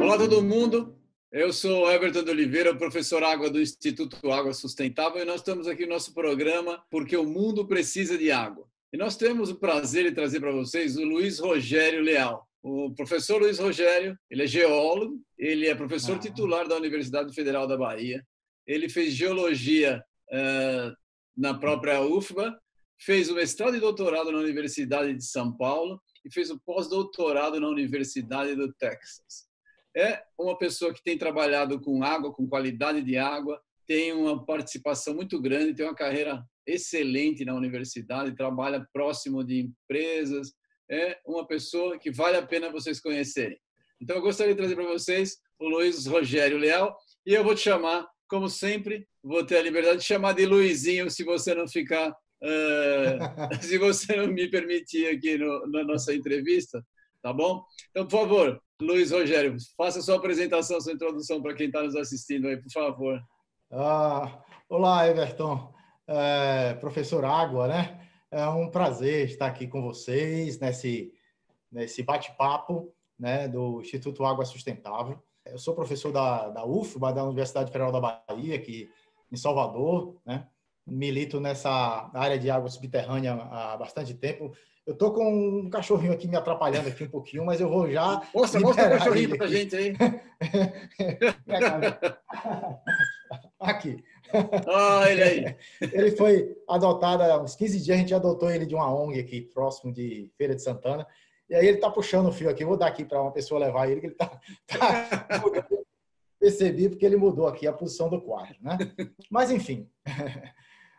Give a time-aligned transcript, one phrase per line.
[0.00, 0.98] Olá, todo mundo.
[1.30, 5.86] Eu sou Everton de Oliveira, professor Água do Instituto Água Sustentável, e nós estamos aqui
[5.86, 8.66] no nosso programa Porque o Mundo Precisa de Água.
[8.92, 12.44] E nós temos o prazer de trazer para vocês o Luiz Rogério Leal.
[12.64, 16.18] O professor Luiz Rogério, ele é geólogo, ele é professor ah.
[16.18, 18.26] titular da Universidade Federal da Bahia,
[18.66, 20.99] ele fez geologia uh,
[21.40, 22.60] na própria UFBA,
[22.98, 27.66] fez o mestrado e doutorado na Universidade de São Paulo e fez o pós-doutorado na
[27.66, 29.48] Universidade do Texas.
[29.96, 35.14] É uma pessoa que tem trabalhado com água, com qualidade de água, tem uma participação
[35.14, 40.52] muito grande, tem uma carreira excelente na universidade, trabalha próximo de empresas,
[40.90, 43.58] é uma pessoa que vale a pena vocês conhecerem.
[43.98, 46.94] Então, eu gostaria de trazer para vocês o Luiz Rogério Leal
[47.24, 51.10] e eu vou te chamar, como sempre, vou ter a liberdade de chamar de Luizinho,
[51.10, 52.14] se você não ficar, uh,
[53.62, 56.84] se você não me permitir aqui no, na nossa entrevista,
[57.22, 57.62] tá bom?
[57.90, 62.48] Então, por favor, Luiz Rogério, faça sua apresentação, sua introdução para quem está nos assistindo
[62.48, 63.20] aí, por favor.
[63.70, 65.72] Ah, olá, Everton,
[66.08, 68.08] é, professor Água, né?
[68.30, 71.12] É um prazer estar aqui com vocês nesse,
[71.70, 75.22] nesse bate-papo né, do Instituto Água Sustentável.
[75.44, 78.88] Eu sou professor da, da UFBA, da Universidade Federal da Bahia, aqui
[79.30, 80.46] em Salvador, né?
[80.86, 84.52] milito nessa área de água subterrânea há bastante tempo.
[84.86, 88.22] Eu tô com um cachorrinho aqui me atrapalhando aqui um pouquinho, mas eu vou já.
[88.34, 89.94] Mostra, mostra o cachorrinho para gente aí.
[93.60, 94.02] aqui.
[94.66, 95.56] Ah, ele aí.
[95.80, 99.42] Ele foi adotado há uns 15 dias, a gente adotou ele de uma ONG aqui
[99.42, 101.06] próximo de Feira de Santana.
[101.48, 102.64] E aí ele está puxando o fio aqui.
[102.64, 104.40] vou dar aqui para uma pessoa levar ele, que ele está.
[104.66, 105.28] Tá,
[106.40, 108.78] percebi porque ele mudou aqui a posição do quadro, né?
[109.30, 109.88] Mas enfim.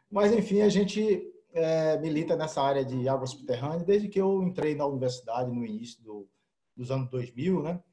[0.09, 4.75] Mas enfim, a gente é, milita nessa área de água subterrânea desde que eu entrei
[4.75, 6.29] na universidade no início do,
[6.77, 7.83] dos anos 2000, né?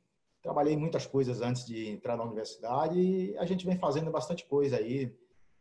[0.42, 4.76] Trabalhei muitas coisas antes de entrar na universidade e a gente vem fazendo bastante coisa
[4.76, 5.16] aí,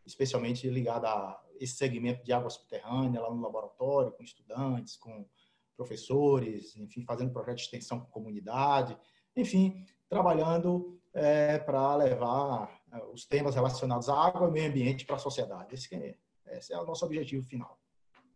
[0.06, 5.26] especialmente ligada a esse segmento de água subterrânea lá no laboratório, com estudantes, com
[5.76, 8.98] professores, enfim, fazendo projeto de extensão com comunidade,
[9.36, 15.16] enfim, trabalhando é, para levar é, os temas relacionados à água e meio ambiente para
[15.16, 15.74] a sociedade.
[15.74, 16.16] Esse é,
[16.52, 17.78] esse é o nosso objetivo final.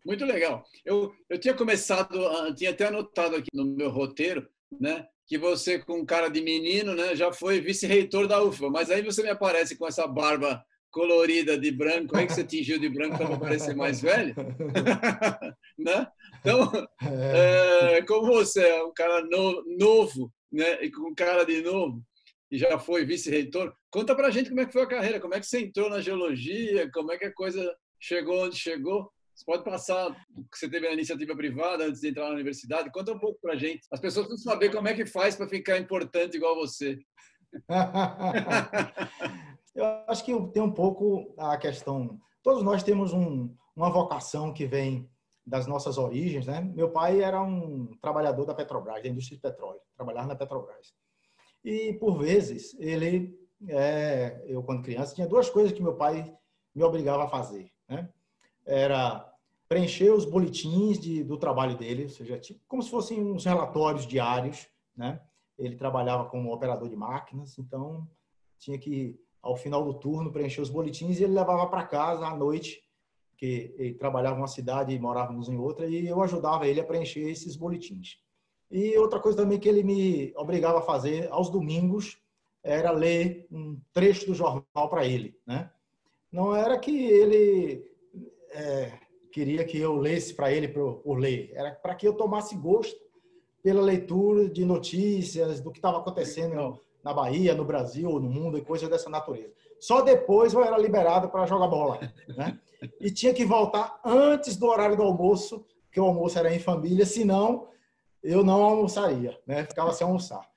[0.06, 0.66] Muito legal.
[0.84, 4.48] Eu, eu tinha começado, ah, tinha até anotado aqui no meu roteiro,
[4.80, 9.02] né, que você, com cara de menino, né, já foi vice-reitor da UFBA, mas aí
[9.04, 13.18] você me aparece com essa barba colorida de branco, aí que você tingiu de branco
[13.18, 14.36] para parecer mais velho,
[15.78, 16.08] né?
[16.40, 16.70] Então,
[17.02, 17.98] é.
[17.98, 22.04] é, como você é um cara no, novo, né, e com cara de novo,
[22.52, 25.34] e já foi vice-reitor, conta para a gente como é que foi a carreira, como
[25.34, 29.10] é que você entrou na geologia, como é que a coisa chegou onde chegou.
[29.34, 30.14] Você pode passar
[30.52, 32.92] que você teve a iniciativa privada antes de entrar na universidade?
[32.92, 33.88] Conta um pouco para a gente.
[33.90, 37.00] As pessoas precisam saber como é que faz para ficar importante igual você.
[39.74, 42.20] Eu acho que tem um pouco a questão.
[42.44, 45.10] Todos nós temos um, uma vocação que vem
[45.46, 46.62] das nossas origens, né?
[46.62, 50.94] Meu pai era um trabalhador da Petrobras, da indústria de petróleo, trabalhava na Petrobras.
[51.64, 56.36] E por vezes ele, é, eu quando criança tinha duas coisas que meu pai
[56.74, 58.10] me obrigava a fazer, né?
[58.66, 59.28] Era
[59.68, 64.06] preencher os boletins de, do trabalho dele, ou seja, tipo, como se fossem uns relatórios
[64.06, 65.22] diários, né?
[65.58, 68.08] Ele trabalhava como operador de máquinas, então
[68.58, 72.36] tinha que, ao final do turno, preencher os boletins e ele levava para casa à
[72.36, 72.84] noite,
[73.38, 76.86] que ele trabalhava em uma cidade e morávamos em outra, e eu ajudava ele a
[76.86, 78.20] preencher esses boletins.
[78.72, 82.18] E outra coisa também que ele me obrigava a fazer aos domingos
[82.64, 85.70] era ler um trecho do jornal para ele, né?
[86.32, 87.84] Não era que ele
[88.52, 88.94] é,
[89.32, 93.00] queria que eu lesse para ele por, por ler, era para que eu tomasse gosto
[93.62, 98.62] pela leitura de notícias do que estava acontecendo na Bahia, no Brasil, no mundo e
[98.62, 99.52] coisas dessa natureza.
[99.80, 102.00] Só depois eu era liberado para jogar bola,
[102.38, 102.60] né?
[103.00, 107.06] E tinha que voltar antes do horário do almoço, que o almoço era em família,
[107.06, 107.68] senão
[108.24, 109.64] eu não almoçaria, né?
[109.66, 110.48] Ficava sem almoçar.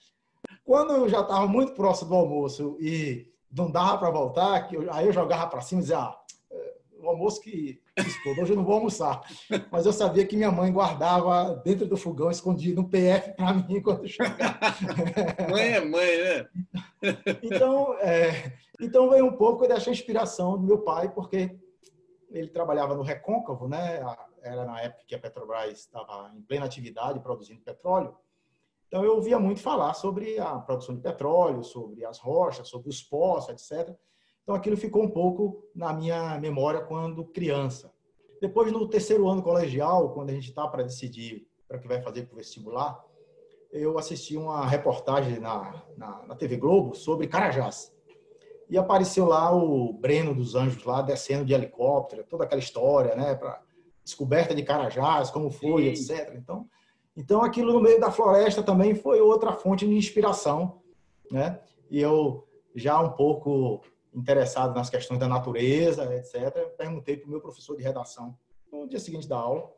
[0.64, 4.93] Quando eu já estava muito próximo do almoço e não dava para voltar, que eu,
[4.93, 6.25] aí eu jogava para cima e dizia, ah,
[7.05, 9.22] o almoço que explodiu, hoje eu não vou almoçar.
[9.70, 13.81] Mas eu sabia que minha mãe guardava dentro do fogão, escondido um PF para mim
[13.82, 14.58] quando chegava.
[15.50, 16.49] Mãe é mãe, né?
[17.43, 21.55] Então, é, então veio um pouco dessa inspiração do meu pai, porque
[22.31, 24.00] ele trabalhava no Recôncavo, né?
[24.44, 28.14] Era na época que a Petrobras estava em plena atividade produzindo petróleo.
[28.87, 33.02] Então eu ouvia muito falar sobre a produção de petróleo, sobre as rochas, sobre os
[33.02, 33.96] poços, etc.
[34.43, 37.93] Então aquilo ficou um pouco na minha memória quando criança.
[38.41, 42.26] Depois, no terceiro ano colegial, quando a gente está para decidir para que vai fazer
[42.26, 43.02] para o vestibular,
[43.73, 47.93] eu assisti uma reportagem na, na, na, TV Globo sobre Carajás.
[48.69, 53.35] E apareceu lá o Breno dos Anjos lá descendo de helicóptero, toda aquela história, né,
[53.35, 53.61] para
[54.05, 56.12] descoberta de Carajás, como foi, Sim.
[56.12, 56.35] etc.
[56.37, 56.69] Então,
[57.17, 60.83] então aquilo no meio da floresta também foi outra fonte de inspiração,
[61.31, 61.61] né?
[61.91, 63.83] E eu já um pouco
[64.15, 66.69] interessado nas questões da natureza, etc.
[66.77, 68.37] Perguntei para o meu professor de redação
[68.71, 69.73] no dia seguinte da aula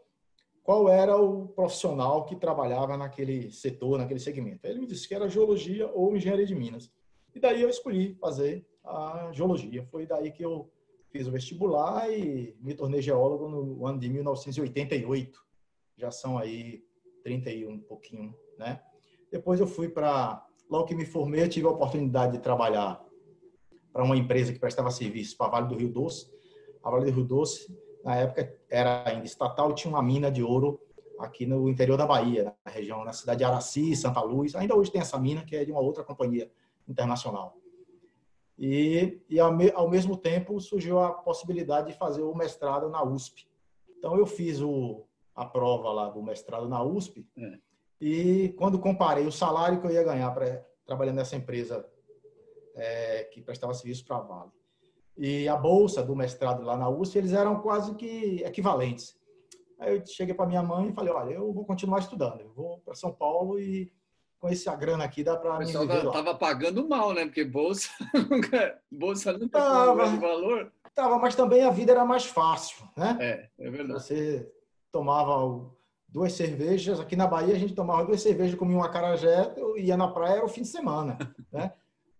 [0.66, 4.66] qual era o profissional que trabalhava naquele setor, naquele segmento.
[4.66, 6.90] Ele me disse que era geologia ou engenharia de minas.
[7.32, 9.86] E daí eu escolhi fazer a geologia.
[9.92, 10.68] Foi daí que eu
[11.16, 15.40] fiz o vestibular e me tornei geólogo no ano de 1988.
[15.96, 16.82] Já são aí
[17.24, 18.82] 31 um pouquinho, né?
[19.32, 23.02] Depois eu fui para logo que me formei, eu tive a oportunidade de trabalhar
[23.92, 26.30] para uma empresa que prestava serviço para a Vale do Rio Doce.
[26.82, 27.66] A Vale do Rio Doce,
[28.04, 30.78] na época, era ainda estatal, tinha uma mina de ouro
[31.18, 34.54] aqui no interior da Bahia, na região, na cidade de Araci, Santa Luz.
[34.54, 36.50] Ainda hoje tem essa mina, que é de uma outra companhia
[36.86, 37.56] internacional.
[38.58, 43.04] E, e ao, me, ao, mesmo tempo surgiu a possibilidade de fazer o mestrado na
[43.04, 43.46] USP.
[43.98, 47.58] Então eu fiz o, a prova lá do mestrado na USP é.
[48.00, 51.84] e quando comparei o salário que eu ia ganhar para trabalhando nessa empresa
[52.74, 54.50] é, que prestava serviço para a Vale.
[55.18, 59.18] E a bolsa do mestrado lá na USP, eles eram quase que equivalentes.
[59.78, 62.78] Aí eu cheguei para minha mãe e falei, olha, eu vou continuar estudando, eu vou
[62.80, 63.92] para São Paulo e
[64.38, 66.12] com essa grana aqui dá para mim viver lá.
[66.12, 67.24] Tava pagando mal, né?
[67.24, 67.90] Porque bolsa
[68.30, 70.72] nunca, bolsa nunca tava, valor.
[70.94, 73.16] Tava, mas também a vida era mais fácil, né?
[73.20, 74.02] É, é verdade.
[74.02, 74.50] Você
[74.90, 75.70] tomava
[76.08, 79.96] duas cervejas, aqui na Bahia a gente tomava duas cervejas, comia uma carajé, eu ia
[79.96, 81.18] na praia, era o fim de semana,
[81.52, 81.72] né?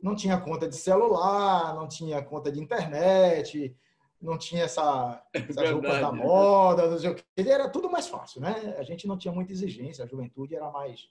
[0.07, 3.77] não tinha conta de celular, não tinha conta de internet,
[4.21, 7.25] não tinha essa, é essa roupa da moda, não sei o que.
[7.37, 8.77] Era tudo mais fácil, né?
[8.79, 11.09] A gente não tinha muita exigência, a juventude era mais,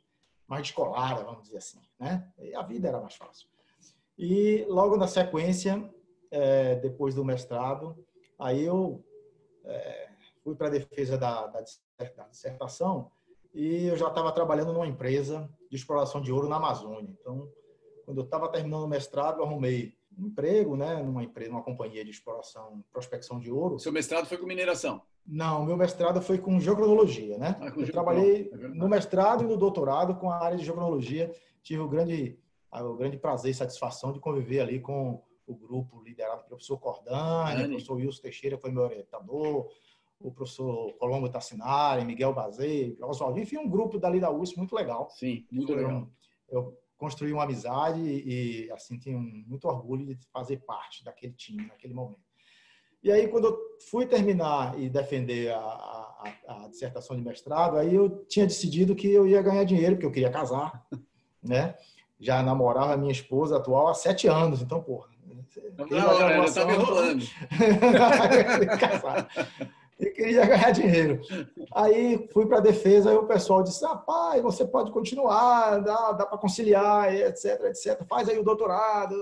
[0.47, 2.31] mais descolada, vamos dizer assim, né?
[2.39, 3.47] E a vida era mais fácil.
[4.17, 5.89] E logo na sequência,
[6.31, 7.97] é, depois do mestrado,
[8.39, 9.03] aí eu
[9.63, 10.09] é,
[10.43, 11.63] fui para a defesa da, da,
[12.15, 13.11] da dissertação
[13.53, 17.15] e eu já estava trabalhando numa empresa de exploração de ouro na Amazônia.
[17.19, 17.49] Então,
[18.05, 22.03] quando eu estava terminando o mestrado, eu arrumei um emprego, né, numa empresa, numa companhia
[22.03, 23.79] de exploração, prospecção de ouro.
[23.79, 25.01] Seu mestrado foi com mineração?
[25.25, 27.57] Não, meu mestrado foi com geocronologia, né?
[27.59, 31.33] Ah, com eu trabalhei é no mestrado e no doutorado com a área de geocronologia.
[31.63, 32.37] Tive o grande,
[32.71, 37.63] o grande prazer e satisfação de conviver ali com o grupo liderado pelo professor Cordani,
[37.63, 39.69] o professor Wilson Teixeira foi meu orientador,
[40.19, 45.09] o professor Colombo Tassinari, Miguel Bazei, Oswaldo, enfim, um grupo dali da USP muito legal.
[45.09, 46.07] Sim, muito legal.
[46.49, 51.93] Eu construí uma amizade e, assim, tenho muito orgulho de fazer parte daquele time naquele
[51.93, 52.23] momento.
[53.03, 53.59] E aí, quando eu
[53.89, 59.07] fui terminar e defender a, a, a, dissertação de mestrado, aí eu tinha decidido que
[59.11, 60.83] eu ia ganhar dinheiro, porque eu queria casar,
[61.43, 61.75] né?
[62.19, 65.09] Já namorava a minha esposa atual há sete anos, então, porra.
[65.91, 67.23] Na hora, eu estava enrolando.
[68.79, 69.27] casar
[69.99, 71.21] e queria ganhar dinheiro.
[71.73, 76.25] Aí fui para a defesa e o pessoal disse: rapaz, você pode continuar, dá, dá
[76.25, 78.05] para conciliar, etc, etc.
[78.07, 79.15] Faz aí o doutorado,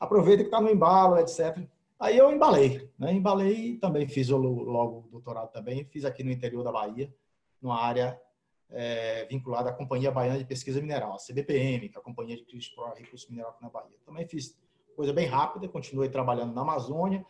[0.00, 1.58] aproveita que está no embalo, etc.
[2.00, 3.12] Aí eu embalei, né?
[3.12, 5.84] Embalei e também fiz logo o doutorado também.
[5.84, 7.12] Fiz aqui no interior da Bahia,
[7.60, 8.18] numa área
[8.70, 12.58] é, vinculada à Companhia Baiana de Pesquisa Mineral, a CBPM, que é a Companhia de
[12.58, 13.96] Explora Recursos Minerais aqui na Bahia.
[14.04, 14.58] Também fiz
[14.96, 17.24] coisa bem rápida, continuei trabalhando na Amazônia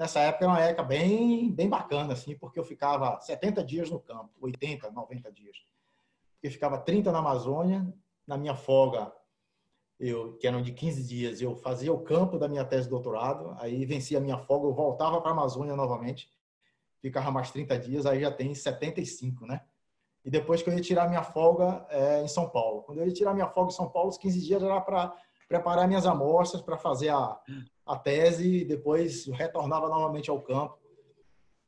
[0.00, 4.00] nessa época era uma época bem, bem bacana, assim, porque eu ficava 70 dias no
[4.00, 5.58] campo, 80, 90 dias.
[6.42, 7.86] Eu ficava 30 na Amazônia,
[8.26, 9.12] na minha folga,
[9.98, 13.54] eu, que eram de 15 dias, eu fazia o campo da minha tese de doutorado,
[13.60, 16.30] aí vencia a minha folga, eu voltava para a Amazônia novamente,
[17.02, 19.60] ficava mais 30 dias, aí já tem 75, né?
[20.24, 22.82] E depois que eu ia tirar minha folga é, em São Paulo.
[22.84, 25.14] Quando eu ia tirar minha folga em São Paulo, os 15 dias era para
[25.46, 27.38] preparar minhas amostras, para fazer a,
[27.90, 30.78] a tese e depois retornava novamente ao campo.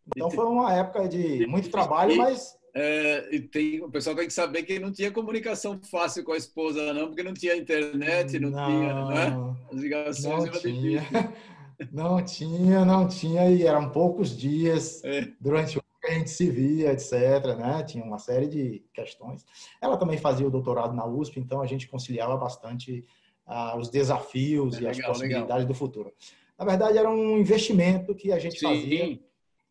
[0.06, 4.32] Então foi uma época de muito trabalho, mas é, e tem, o pessoal tem que
[4.32, 8.50] saber que não tinha comunicação fácil com a esposa, não, porque não tinha internet, não,
[8.50, 9.54] não tinha, não é?
[9.70, 11.02] As ligações não tinha,
[11.92, 15.28] não tinha, não tinha, e eram poucos dias é.
[15.38, 17.12] durante o que a gente se via, etc.
[17.58, 17.82] Né?
[17.84, 19.44] Tinha uma série de questões.
[19.80, 23.04] Ela também fazia o doutorado na USP, então a gente conciliava bastante
[23.52, 25.66] ah, os desafios é e legal, as possibilidades legal.
[25.66, 26.12] do futuro.
[26.58, 28.66] Na verdade, era um investimento que a gente Sim.
[28.66, 29.20] fazia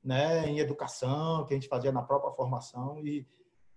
[0.04, 3.26] né, em educação, que a gente fazia na própria formação e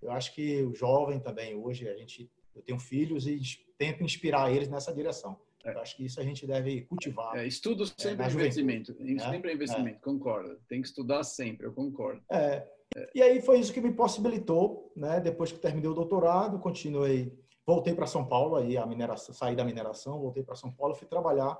[0.02, 3.40] eu acho que o jovem também hoje a gente eu tenho filhos e
[3.76, 5.36] tento inspirar eles nessa direção.
[5.64, 5.70] É.
[5.80, 7.36] Acho que isso a gente deve cultivar.
[7.36, 8.94] É, estudo sempre é investimento.
[9.00, 9.18] Né?
[9.18, 10.56] Sempre é investimento, concordo.
[10.68, 12.22] Tem que estudar sempre, eu concordo.
[12.30, 12.66] É.
[13.14, 15.20] E aí foi isso que me possibilitou, né?
[15.20, 17.32] Depois que terminei o doutorado, continuei,
[17.66, 21.06] voltei para São Paulo, aí a mineração, saí da mineração, voltei para São Paulo, fui
[21.06, 21.58] trabalhar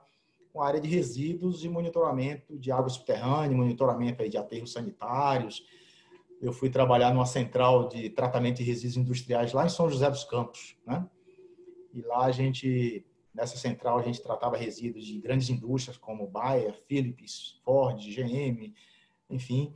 [0.53, 5.67] com a área de resíduos e monitoramento de água subterrânea, monitoramento aí de aterros sanitários.
[6.41, 10.25] Eu fui trabalhar numa central de tratamento de resíduos industriais lá em São José dos
[10.25, 11.09] Campos, né?
[11.93, 16.75] E lá a gente, nessa central, a gente tratava resíduos de grandes indústrias como Bayer,
[16.87, 18.75] Philips, Ford, GM,
[19.31, 19.75] enfim,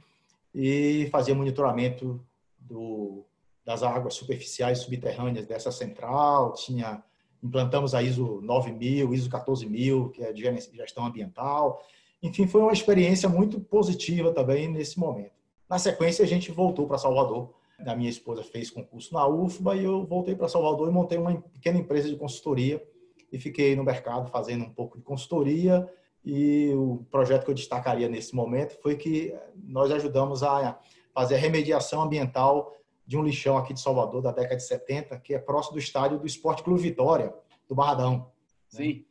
[0.54, 2.24] e fazia monitoramento
[2.58, 3.24] do,
[3.68, 7.04] das águas superficiais subterrâneas dessa central, tinha
[7.42, 10.42] implantamos a ISO 9000, ISO 14000, que é de
[10.74, 11.78] gestão ambiental.
[12.22, 15.32] Enfim, foi uma experiência muito positiva também nesse momento.
[15.68, 17.52] Na sequência, a gente voltou para Salvador.
[17.86, 21.36] A minha esposa fez concurso na UFBA e eu voltei para Salvador e montei uma
[21.38, 22.82] pequena empresa de consultoria
[23.30, 25.86] e fiquei no mercado fazendo um pouco de consultoria.
[26.24, 30.80] E o projeto que eu destacaria nesse momento foi que nós ajudamos a
[31.12, 32.72] fazer a remediação ambiental
[33.08, 36.18] de um lixão aqui de Salvador, da década de 70, que é próximo do estádio
[36.18, 37.34] do Esporte Clube Vitória,
[37.66, 38.18] do Barradão.
[38.18, 38.24] Né?
[38.68, 38.92] Sim.
[38.92, 39.04] Né?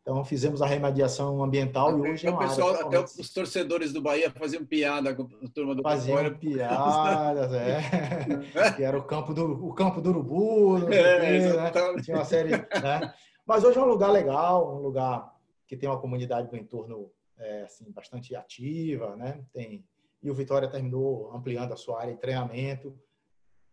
[0.00, 4.00] Então fizemos a remediação ambiental até, e hoje é o pessoal, Até os torcedores do
[4.00, 6.38] Bahia faziam piada com a turma do Faziam Vitória.
[6.38, 8.72] piadas, é.
[8.74, 11.70] que era o campo do, o campo do Urubu, é, né?
[12.02, 12.52] Tinha uma série...
[12.52, 13.14] Né?
[13.46, 15.30] Mas hoje é um lugar legal, um lugar
[15.66, 19.44] que tem uma comunidade do entorno é, assim, bastante ativa, né?
[19.52, 19.84] Tem,
[20.22, 22.98] e o Vitória terminou ampliando a sua área de treinamento,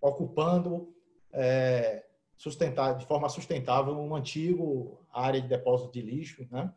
[0.02, 0.94] ocupando
[1.32, 2.06] é,
[2.38, 6.72] sustentar, de forma sustentável um antigo área de depósito de lixo, né?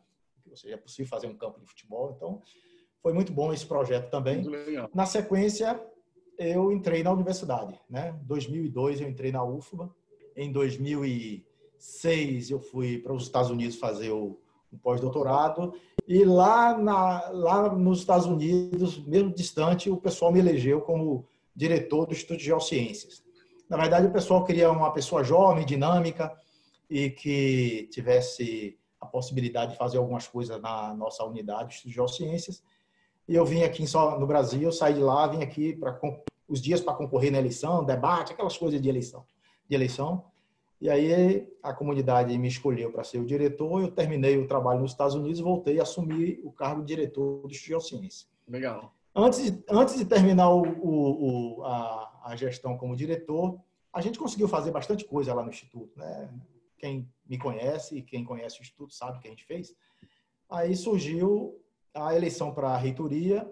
[0.49, 2.13] ou seja, é possível fazer um campo de futebol.
[2.15, 2.41] Então,
[3.01, 4.43] foi muito bom esse projeto também.
[4.93, 5.79] Na sequência,
[6.37, 7.79] eu entrei na universidade.
[7.89, 8.15] Né?
[8.21, 9.89] Em 2002, eu entrei na UFBA.
[10.35, 14.39] Em 2006, eu fui para os Estados Unidos fazer o,
[14.71, 15.73] o pós-doutorado.
[16.07, 21.25] E lá, na, lá nos Estados Unidos, mesmo distante, o pessoal me elegeu como
[21.55, 23.23] diretor do Instituto de Geociências.
[23.69, 26.35] Na verdade, o pessoal queria uma pessoa jovem, dinâmica
[26.89, 32.63] e que tivesse a possibilidade de fazer algumas coisas na nossa unidade, Instituto de Geociências.
[33.27, 33.83] E eu vim aqui
[34.19, 35.99] no Brasil, saí de lá, vim aqui para
[36.47, 39.25] os dias para concorrer na eleição, debate, aquelas coisas de eleição.
[39.67, 40.25] De eleição.
[40.81, 44.91] E aí a comunidade me escolheu para ser o diretor, eu terminei o trabalho nos
[44.91, 48.27] Estados Unidos, voltei a assumir o cargo de diretor do Instituto de Geociências.
[48.47, 48.93] Legal.
[49.15, 53.59] Antes de, antes de terminar o, o, o, a, a, gestão como diretor,
[53.91, 55.97] a gente conseguiu fazer bastante coisa lá no Instituto.
[55.99, 56.33] Né?
[56.79, 59.75] Quem me conhece e quem conhece o Instituto sabe o que a gente fez.
[60.49, 61.61] Aí surgiu
[61.93, 63.47] a eleição para a reitoria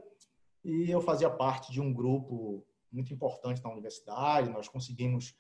[0.64, 4.50] e eu fazia parte de um grupo muito importante na universidade.
[4.50, 5.36] Nós conseguimos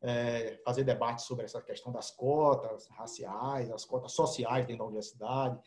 [0.00, 5.58] é, fazer debates sobre essa questão das cotas raciais, as cotas sociais dentro da universidade.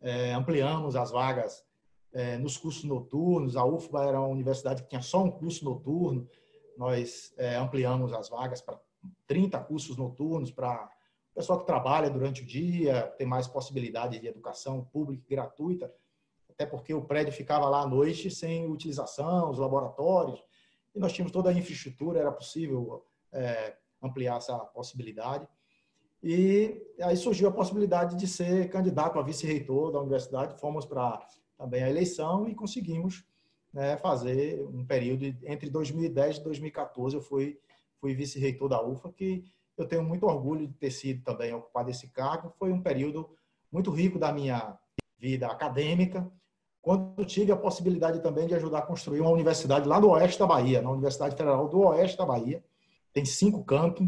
[0.00, 1.62] É, ampliamos as vagas
[2.16, 3.56] é, nos cursos noturnos.
[3.56, 6.26] A UFBA era uma universidade que tinha só um curso noturno.
[6.74, 8.80] Nós é, ampliamos as vagas para
[9.26, 10.90] 30 cursos noturnos para
[11.32, 15.92] o pessoal que trabalha durante o dia, ter mais possibilidade de educação pública e gratuita,
[16.48, 20.42] até porque o prédio ficava lá à noite sem utilização, os laboratórios,
[20.94, 25.46] e nós tínhamos toda a infraestrutura, era possível é, ampliar essa possibilidade.
[26.22, 30.58] E aí surgiu a possibilidade de ser candidato a vice-reitor da universidade.
[30.58, 31.20] Fomos para
[31.56, 33.24] também a eleição e conseguimos
[33.72, 37.16] né, fazer um período entre 2010 e 2014.
[37.16, 37.58] Eu fui,
[38.00, 39.44] fui vice-reitor da UFA, que
[39.76, 42.52] eu tenho muito orgulho de ter sido também ocupado esse cargo.
[42.58, 43.28] Foi um período
[43.70, 44.78] muito rico da minha
[45.18, 46.30] vida acadêmica,
[46.80, 50.46] quando tive a possibilidade também de ajudar a construir uma universidade lá no oeste da
[50.46, 52.64] Bahia, na Universidade Federal do Oeste da Bahia.
[53.12, 54.06] Tem cinco campos.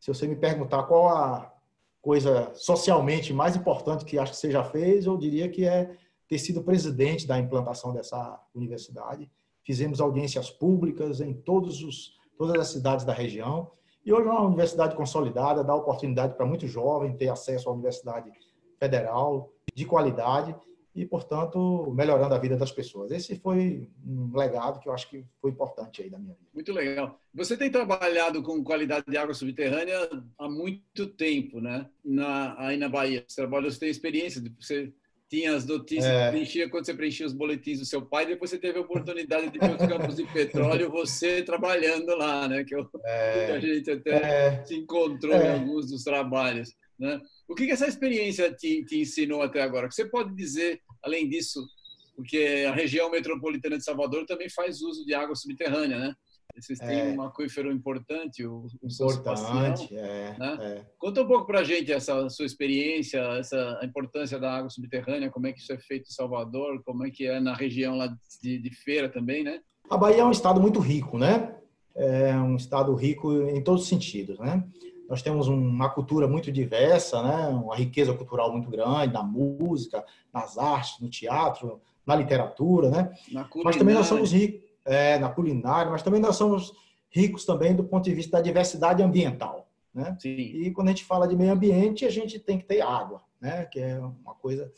[0.00, 1.52] Se você me perguntar qual a
[2.00, 5.96] coisa socialmente mais importante que acho que você já fez, eu diria que é
[6.28, 9.30] ter sido presidente da implantação dessa universidade.
[9.62, 13.70] Fizemos audiências públicas em todos os, todas as cidades da região.
[14.04, 18.30] E hoje é uma universidade consolidada, dá oportunidade para muito jovem ter acesso à universidade
[18.78, 20.54] federal de qualidade
[20.94, 23.10] e, portanto, melhorando a vida das pessoas.
[23.10, 26.48] Esse foi um legado que eu acho que foi importante aí da minha vida.
[26.54, 27.18] Muito legal.
[27.34, 31.90] Você tem trabalhado com qualidade de água subterrânea há muito tempo, né?
[32.04, 33.24] Na, aí na Bahia.
[33.26, 34.92] Você trabalha, você tem experiência, você
[35.34, 36.30] tinha as notícias, é.
[36.30, 39.58] preenchia quando você preenchia os boletins do seu pai, depois você teve a oportunidade de
[39.58, 42.62] ver os campos de petróleo, você trabalhando lá, né?
[42.62, 43.50] Que eu, é.
[43.52, 44.64] a gente até é.
[44.64, 45.52] se encontrou em é.
[45.54, 46.72] alguns dos trabalhos.
[46.96, 47.20] Né?
[47.48, 49.86] O que, que essa experiência te, te ensinou até agora?
[49.86, 51.66] O que você pode dizer, além disso,
[52.14, 56.14] porque a região metropolitana de Salvador também faz uso de água subterrânea, né?
[56.56, 57.12] Vocês têm é.
[57.12, 60.58] um aquífero importante, o, o importante, é, né?
[60.60, 60.86] é.
[60.98, 65.30] Conta um pouco para a gente essa sua experiência, essa a importância da água subterrânea,
[65.30, 68.06] como é que isso é feito em Salvador, como é que é na região lá
[68.40, 69.60] de, de Feira também, né?
[69.90, 71.56] A Bahia é um estado muito rico, né?
[71.94, 74.64] É um estado rico em todos os sentidos, né?
[75.08, 77.48] Nós temos uma cultura muito diversa, né?
[77.48, 83.12] Uma riqueza cultural muito grande na música, nas artes, no teatro, na literatura, né?
[83.30, 86.72] Na mas também nós somos ricos é, na culinária, mas também nós somos
[87.10, 89.68] ricos também do ponto de vista da diversidade ambiental.
[89.94, 90.16] Né?
[90.18, 90.36] Sim.
[90.36, 93.64] E quando a gente fala de meio ambiente, a gente tem que ter água, né?
[93.66, 94.70] que é uma coisa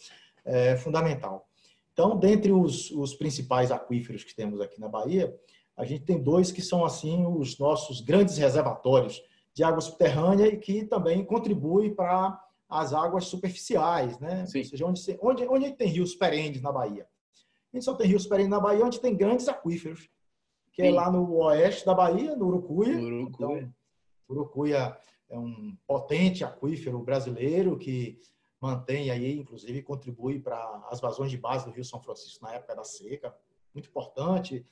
[0.44, 1.48] é, fundamental.
[1.92, 5.34] Então, dentre os, os principais aquíferos que temos aqui na Bahia,
[5.74, 9.22] a gente tem dois que são assim os nossos grandes reservatórios
[9.54, 14.44] de água subterrânea e que também contribuem para as águas superficiais, né?
[14.44, 14.58] Sim.
[14.58, 17.06] Ou seja, onde, onde, onde tem rios perenes na Bahia?
[17.76, 20.08] A gente só tem rios perenes na Bahia, onde tem grandes aquíferos,
[20.72, 20.92] que é Sim.
[20.92, 22.96] é lá no oeste da Bahia, no Urucuia.
[22.96, 23.28] Urucuia.
[23.28, 23.74] Então,
[24.26, 28.18] Urucuia é um potente aquífero brasileiro que
[28.58, 30.56] mantém aí, inclusive, contribui para
[30.90, 33.36] as vazões de base do Rio São Francisco na época da seca.
[33.74, 34.64] Muito importante,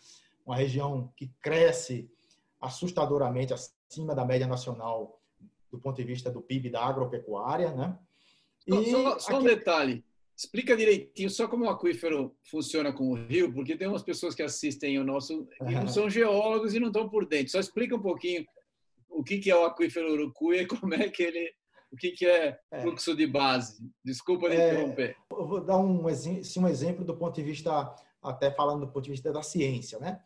[0.47, 2.11] uma região que cresce
[2.59, 5.21] assustadoramente acima da média nacional
[5.71, 7.99] do ponto de vista do PIB da agropecuária, né?
[8.67, 9.41] E só, só aqui...
[9.41, 10.05] um detalhe,
[10.37, 14.43] Explica direitinho só como o aquífero funciona com o rio, porque tem umas pessoas que
[14.43, 17.53] assistem o nosso e não são geólogos e não estão por dentro.
[17.53, 18.45] Só explica um pouquinho
[19.09, 21.53] o que que é o aquífero Urucuia e como é que ele,
[21.93, 22.81] o que que é, é.
[22.81, 23.89] fluxo de base.
[24.05, 25.17] Desculpa é, interromper.
[25.31, 29.13] Eu vou dar um, um exemplo do ponto de vista, até falando do ponto de
[29.13, 30.21] vista da ciência, né?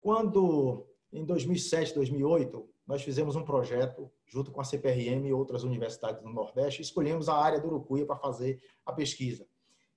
[0.00, 6.22] Quando em 2007, 2008 nós fizemos um projeto junto com a CPRM e outras universidades
[6.22, 9.46] do Nordeste, escolhemos a área do Urucuia para fazer a pesquisa.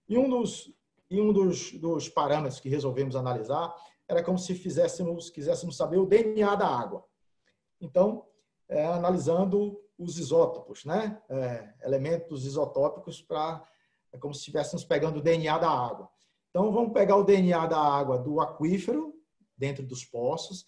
[0.10, 0.76] E um dos,
[1.10, 3.74] e um dos, dos parâmetros que resolvemos analisar
[4.10, 7.06] era como se fizéssemos, quiséssemos saber o DNA da água.
[7.80, 8.26] Então,
[8.68, 11.22] é, analisando os isótopos, né?
[11.30, 13.66] É, elementos isotópicos para
[14.12, 16.10] é como se estivéssemos pegando o DNA da água.
[16.50, 19.14] Então, vamos pegar o DNA da água do aquífero,
[19.56, 20.66] dentro dos poços,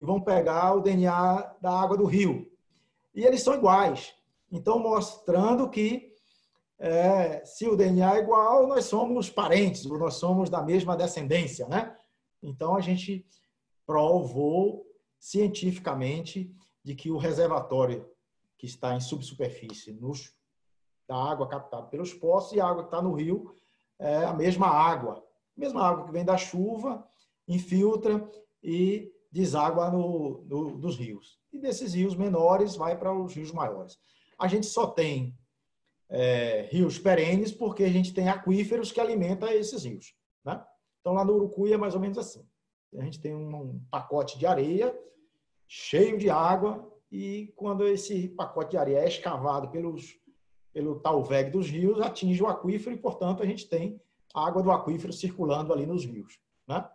[0.00, 2.50] vamos pegar o DNA da água do rio,
[3.14, 4.14] e eles são iguais.
[4.50, 6.12] Então, mostrando que
[6.78, 11.96] é, se o DNA é igual, nós somos parentes, nós somos da mesma descendência, né?
[12.42, 13.26] Então, a gente
[13.86, 14.86] provou
[15.18, 18.08] cientificamente de que o reservatório
[18.58, 20.34] que está em subsuperfície nos,
[21.08, 23.54] da água captada pelos poços e a água que está no rio
[23.98, 25.24] é a mesma água.
[25.56, 27.06] A mesma água que vem da chuva,
[27.48, 28.28] infiltra
[28.62, 33.98] e deságua no, no, nos rios e desses rios menores vai para os rios maiores.
[34.38, 35.36] A gente só tem
[36.08, 40.14] é, rios perenes porque a gente tem aquíferos que alimentam esses rios.
[40.44, 40.62] Né?
[41.00, 42.46] Então, lá no Urucuí é mais ou menos assim.
[42.96, 44.96] A gente tem um pacote de areia
[45.68, 50.18] cheio de água e quando esse pacote de areia é escavado pelos,
[50.72, 54.00] pelo talveg dos rios, atinge o aquífero e, portanto, a gente tem
[54.34, 56.38] água do aquífero circulando ali nos rios.
[56.66, 56.88] Né?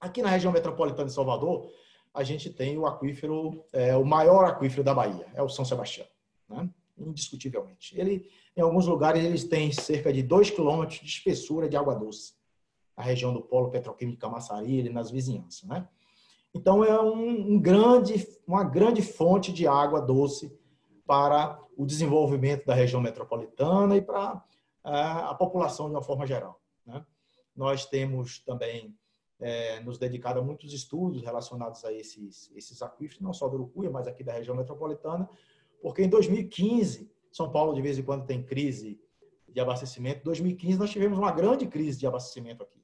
[0.00, 1.70] Aqui na região metropolitana de Salvador,
[2.14, 6.06] a gente tem o aquífero, é, o maior aquífero da Bahia, é o São Sebastião,
[6.48, 6.68] né?
[6.96, 7.98] indiscutivelmente.
[7.98, 12.34] Ele, em alguns lugares, eles têm cerca de 2 quilômetros de espessura de água doce,
[12.96, 15.68] a região do polo petroquímico Camaçari, e nas vizinhanças.
[15.68, 15.86] Né?
[16.54, 20.58] Então, é um, um grande, uma grande fonte de água doce
[21.06, 24.42] para o desenvolvimento da região metropolitana e para
[24.82, 26.60] a, é, a população de uma forma geral.
[26.86, 27.04] Né?
[27.54, 28.96] Nós temos também
[29.40, 33.90] é, nos dedicado a muitos estudos relacionados a esses, esses aquíferos, não só do Urucuia,
[33.90, 35.28] mas aqui da região metropolitana,
[35.80, 39.00] porque em 2015, São Paulo de vez em quando tem crise
[39.48, 40.20] de abastecimento.
[40.20, 42.80] Em 2015 nós tivemos uma grande crise de abastecimento aqui.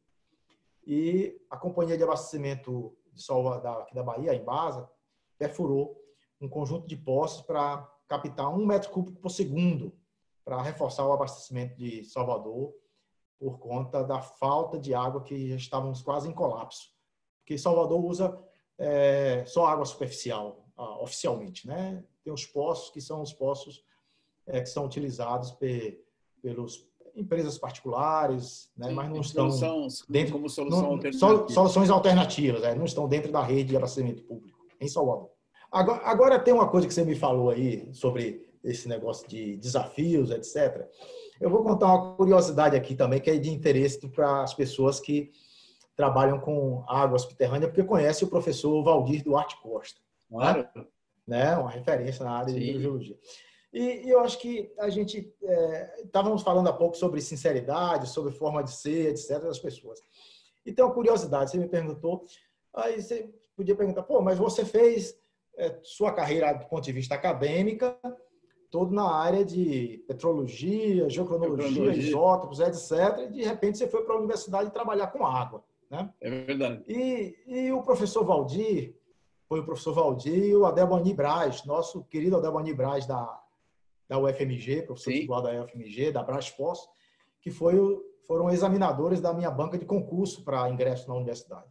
[0.87, 4.89] E a companhia de abastecimento de Salva, da, aqui da Bahia, a Embasa,
[5.39, 6.01] perfurou
[6.41, 9.93] um conjunto de poços para captar um metro cúbico por segundo
[10.45, 12.73] para reforçar o abastecimento de Salvador
[13.39, 16.91] por conta da falta de água que já estávamos quase em colapso.
[17.41, 18.39] Porque Salvador usa
[18.79, 21.67] é, só água superficial, ah, oficialmente.
[21.67, 22.03] Né?
[22.25, 23.85] Tem os poços, que são os poços
[24.47, 26.01] é, que são utilizados pe,
[26.43, 28.91] pelos empresas particulares, né?
[28.91, 29.49] mas não estão
[30.09, 31.49] dentro como solução não, alternativa.
[31.49, 35.31] soluções alternativas, é, não estão dentro da rede de abastecimento público em Salvador.
[35.71, 40.31] Agora, agora tem uma coisa que você me falou aí sobre esse negócio de desafios,
[40.31, 40.89] etc.
[41.41, 45.31] Eu vou contar uma curiosidade aqui também, que é de interesse para as pessoas que
[45.95, 50.01] trabalham com água subterrânea, porque conhece o professor Valdir Duarte Costa.
[50.29, 50.69] Claro.
[51.27, 51.57] Né?
[51.57, 52.59] Uma referência na área Sim.
[52.59, 53.19] de hidrogeologia.
[53.73, 58.33] E, e, eu acho que a gente é, estávamos falando há pouco sobre sinceridade, sobre
[58.33, 59.41] forma de ser, etc.
[59.43, 60.01] das pessoas.
[60.65, 62.25] E tem uma curiosidade, você me perguntou,
[62.75, 65.19] aí você, podia perguntar, pô, mas você fez
[65.57, 67.99] é, sua carreira do ponto de vista acadêmica
[68.77, 73.27] todo na área de petrologia, geocronologia, isótopos, etc.
[73.31, 75.65] E de repente você foi para a universidade trabalhar com água.
[75.91, 76.13] Né?
[76.21, 76.85] É verdade.
[76.87, 78.95] E, e o professor Valdir,
[79.49, 83.41] foi o professor Valdir e o Adelbani Braz, nosso querido Adelbani Braz da,
[84.07, 85.21] da UFMG, professor Sim.
[85.21, 86.81] titular da UFMG, da Pós,
[87.41, 91.65] que foi o, foram examinadores da minha banca de concurso para ingresso na universidade.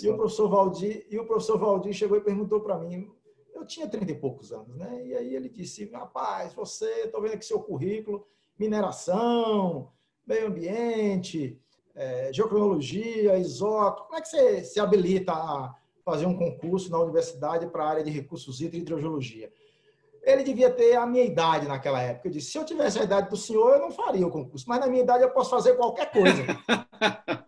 [0.00, 3.10] E o professor Valdir, e o professor Valdir chegou e perguntou para mim,
[3.56, 5.02] eu tinha 30 e poucos anos, né?
[5.04, 8.26] E aí ele disse, rapaz, você, estou vendo aqui seu currículo,
[8.58, 9.90] mineração,
[10.26, 11.58] meio ambiente,
[11.94, 17.66] é, geocronologia, isótopo, como é que você se habilita a fazer um concurso na universidade
[17.66, 19.52] para a área de recursos hídricos e hidrogeologia?
[20.22, 22.28] Ele devia ter a minha idade naquela época.
[22.28, 24.80] Eu disse, se eu tivesse a idade do senhor, eu não faria o concurso, mas
[24.80, 26.44] na minha idade eu posso fazer qualquer coisa.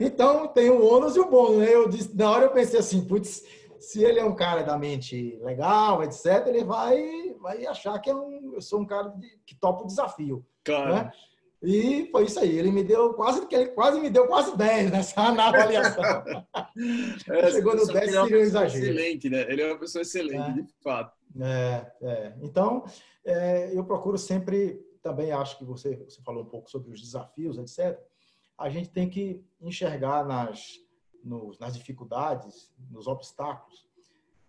[0.00, 1.58] então, tem o ônus e o bônus.
[1.58, 1.74] Né?
[1.74, 3.44] Eu disse, na hora eu pensei assim, putz,
[3.78, 8.14] se ele é um cara da mente legal, etc., ele vai, vai achar que é
[8.14, 10.44] um, eu sou um cara de, que topa o desafio.
[10.64, 10.94] Claro.
[10.94, 11.12] Né?
[11.62, 12.56] E foi isso aí.
[12.56, 16.24] Ele me deu quase que ele quase me deu quase 10 nessa na avaliação.
[17.28, 18.84] É, Chegou no 10 seria um exagero.
[18.84, 19.40] Excelente, né?
[19.48, 20.62] Ele é uma pessoa excelente, é.
[20.62, 21.12] de fato.
[21.40, 22.32] É, é.
[22.40, 22.84] Então,
[23.24, 27.58] é, eu procuro sempre, também acho que você, você falou um pouco sobre os desafios,
[27.58, 27.98] etc.
[28.58, 30.80] A gente tem que enxergar nas,
[31.24, 33.86] nos, nas dificuldades, nos obstáculos,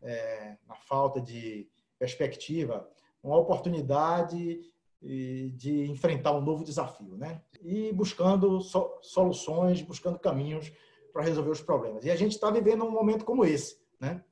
[0.01, 2.89] é, na falta de perspectiva,
[3.23, 4.61] uma oportunidade
[5.01, 7.41] de enfrentar um novo desafio, né?
[7.61, 8.59] E buscando
[9.01, 10.71] soluções, buscando caminhos
[11.13, 12.03] para resolver os problemas.
[12.03, 14.23] E a gente está vivendo um momento como esse, né?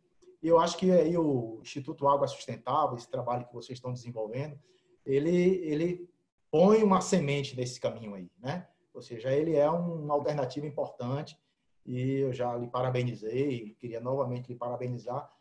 [0.41, 4.59] E eu acho que aí o Instituto Água Sustentável, esse trabalho que vocês estão desenvolvendo,
[5.05, 6.09] ele ele
[6.51, 8.67] põe uma semente nesse caminho aí, né?
[8.97, 11.37] Ou seja, ele é uma alternativa importante
[11.85, 15.31] e eu já lhe parabenizei, queria novamente lhe parabenizar,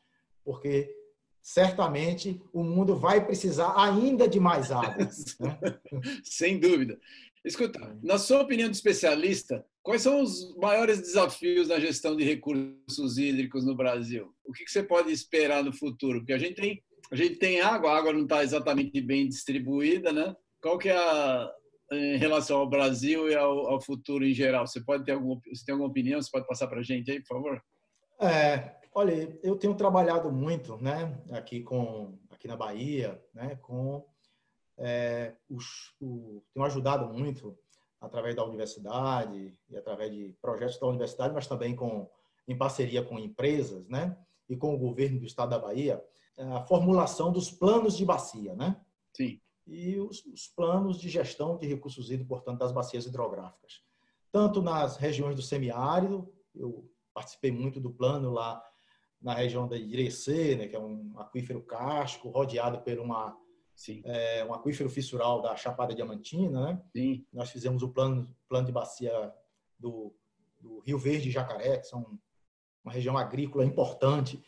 [0.45, 0.95] porque
[1.41, 5.09] certamente o mundo vai precisar ainda de mais água.
[5.41, 5.59] Né?
[6.23, 7.01] Sem dúvida.
[7.43, 13.17] Escuta, na sua opinião de especialista, quais são os maiores desafios na gestão de recursos
[13.17, 14.35] hídricos no Brasil?
[14.45, 16.19] O que você pode esperar no futuro?
[16.19, 20.13] Porque a gente tem, a gente tem água, a água não está exatamente bem distribuída,
[20.13, 20.37] né?
[20.61, 21.51] Qual que é a,
[21.93, 24.67] em relação ao Brasil e ao, ao futuro em geral?
[24.67, 26.21] Você pode ter alguma, você tem alguma opinião?
[26.21, 27.63] Você pode passar para a gente aí, por favor?
[28.21, 34.03] É, Olha, eu tenho trabalhado muito, né, aqui com aqui na Bahia, né, com
[34.79, 37.59] é, os, o, tenho ajudado muito
[38.01, 42.09] através da universidade e através de projetos da universidade, mas também com
[42.49, 44.17] em parceria com empresas, né,
[44.49, 46.03] e com o governo do Estado da Bahia,
[46.39, 48.81] a formulação dos planos de bacia, né?
[49.15, 49.39] Sim.
[49.67, 53.83] E os, os planos de gestão de recursos hídricos, portanto, das bacias hidrográficas,
[54.31, 58.63] tanto nas regiões do semiárido, eu participei muito do plano lá
[59.21, 63.37] na região da Irecê, né, que é um aquífero casco, rodeado por uma,
[64.05, 66.61] é, um aquífero fissural da Chapada Diamantina.
[66.61, 66.83] Né?
[66.93, 67.27] Sim.
[67.33, 69.33] Nós fizemos o plano, plano de bacia
[69.79, 70.15] do,
[70.61, 72.19] do Rio Verde e Jacaré, que são
[72.85, 74.41] uma região agrícola importante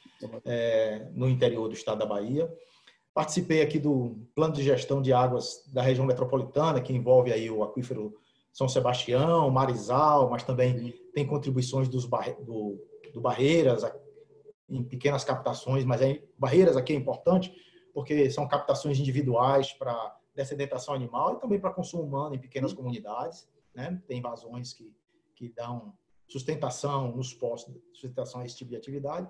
[0.45, 2.49] é, no interior do estado da Bahia.
[3.19, 7.65] Participei aqui do plano de gestão de águas da região metropolitana, que envolve aí o
[7.65, 8.15] aquífero
[8.53, 12.09] São Sebastião, Marizal, mas também tem contribuições dos,
[12.45, 12.81] do,
[13.13, 13.83] do Barreiras,
[14.69, 17.53] em pequenas captações, mas é, barreiras aqui é importante,
[17.93, 23.49] porque são captações individuais para dessedentação animal e também para consumo humano em pequenas comunidades.
[23.75, 24.01] Né?
[24.07, 24.95] Tem invasões que,
[25.35, 25.93] que dão
[26.29, 29.29] sustentação nos postos, sustentação a esse tipo de atividade.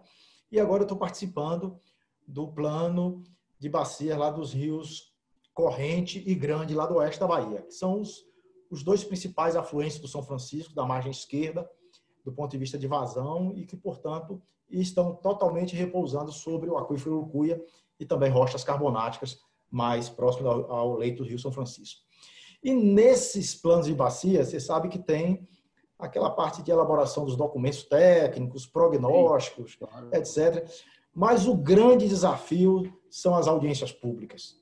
[0.53, 1.81] E agora eu estou participando
[2.27, 3.25] do plano
[3.59, 5.13] de bacia lá dos rios
[5.53, 8.25] Corrente e Grande, lá do oeste da Bahia, que são os,
[8.71, 11.69] os dois principais afluentes do São Francisco, da margem esquerda,
[12.25, 14.41] do ponto de vista de vazão, e que, portanto,
[14.71, 17.61] estão totalmente repousando sobre o aquífero Urucuia
[17.99, 19.41] e também rochas carbonáticas
[19.71, 22.03] mais próximas ao, ao leito do Rio São Francisco.
[22.63, 25.49] E nesses planos de bacia, você sabe que tem
[25.99, 30.11] aquela parte de elaboração dos documentos técnicos, prognósticos, Sim, claro.
[30.13, 30.69] etc.
[31.13, 34.57] Mas o grande desafio são as audiências públicas.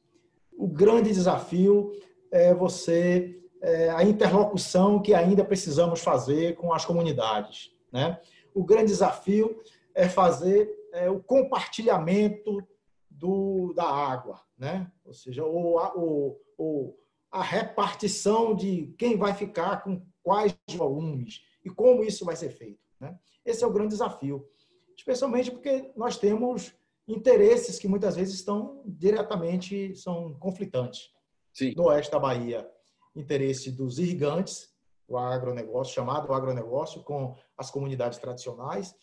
[0.56, 1.92] O grande desafio
[2.30, 8.20] é você é, a interlocução que ainda precisamos fazer com as comunidades, né?
[8.54, 9.60] O grande desafio
[9.94, 12.58] é fazer é, o compartilhamento
[13.10, 14.90] do, da água, né?
[15.04, 15.92] ou seja, ou a,
[17.38, 22.80] a repartição de quem vai ficar com quais volumes e como isso vai ser feito.
[23.00, 23.16] Né?
[23.44, 24.46] Esse é o grande desafio,
[24.96, 26.74] especialmente porque nós temos
[27.06, 31.10] interesses que muitas vezes estão diretamente são conflitantes.
[31.52, 31.72] Sim.
[31.76, 32.68] No oeste da Bahia,
[33.14, 34.68] interesse dos irrigantes,
[35.08, 38.94] o agronegócio, chamado agronegócio, com as comunidades tradicionais.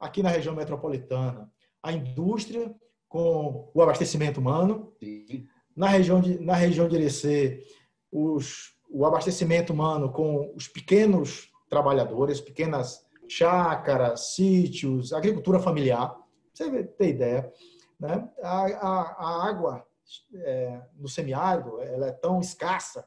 [0.00, 1.50] Aqui na região metropolitana,
[1.82, 2.74] a indústria
[3.08, 4.92] com o abastecimento humano.
[4.98, 5.46] Sim.
[5.76, 7.62] Na região de, na região de Irecê,
[8.10, 16.16] os, o abastecimento humano com os pequenos trabalhadores, pequenas chácaras, sítios, agricultura familiar.
[16.54, 17.52] Você ter ideia.
[17.98, 18.30] Né?
[18.42, 19.86] A, a, a água
[20.34, 23.06] é, no semiárido ela é tão escassa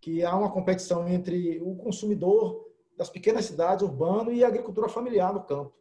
[0.00, 5.32] que há uma competição entre o consumidor das pequenas cidades urbano e a agricultura familiar
[5.32, 5.72] no campo.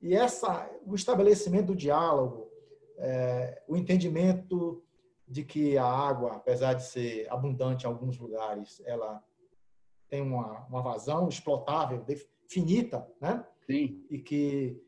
[0.00, 2.48] E essa, o estabelecimento do diálogo,
[2.98, 4.82] é, o entendimento
[5.26, 9.22] de que a água, apesar de ser abundante em alguns lugares, ela
[10.08, 12.04] tem uma, uma vazão explotável,
[12.48, 13.44] finita, né?
[13.66, 14.04] Sim.
[14.10, 14.80] E que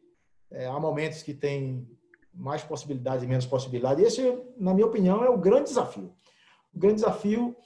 [0.50, 1.88] é, há momentos que tem
[2.32, 4.04] mais possibilidades e menos possibilidades.
[4.04, 6.14] Esse, na minha opinião, é o grande desafio.
[6.74, 7.56] O grande desafio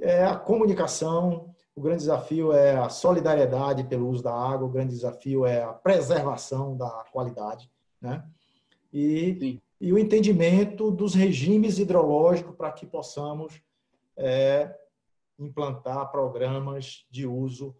[0.00, 4.94] é a comunicação, o grande desafio é a solidariedade pelo uso da água, o grande
[4.94, 8.24] desafio é a preservação da qualidade, né?
[8.92, 13.60] E, e o entendimento dos regimes hidrológicos para que possamos
[14.16, 14.74] é,
[15.38, 17.76] implantar programas de uso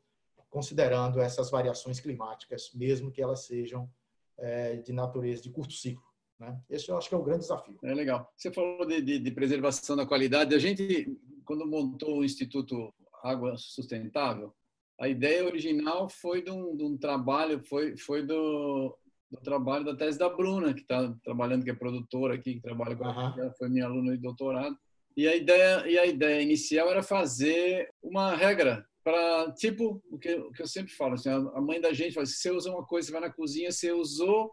[0.51, 3.91] considerando essas variações climáticas, mesmo que elas sejam
[4.39, 6.05] é, de natureza de curto ciclo.
[6.39, 6.59] Né?
[6.69, 7.79] Esse eu acho que é o grande desafio.
[7.83, 8.31] É legal.
[8.37, 10.55] Você falou de, de, de preservação da qualidade.
[10.55, 14.55] A gente, quando montou o Instituto Água Sustentável,
[15.01, 18.97] a ideia original foi de um, de um trabalho, foi, foi do,
[19.31, 22.97] do, trabalho da tese da Bruna, que está trabalhando, que é produtora aqui, que trabalha
[22.97, 23.47] com uhum.
[23.47, 24.77] a foi minha aluna de doutorado.
[25.17, 30.35] E a ideia, e a ideia inicial era fazer uma regra para tipo o que,
[30.35, 32.85] o que eu sempre falo, assim, a mãe da gente fala: se você usa uma
[32.85, 34.51] coisa, você vai na cozinha, você usou,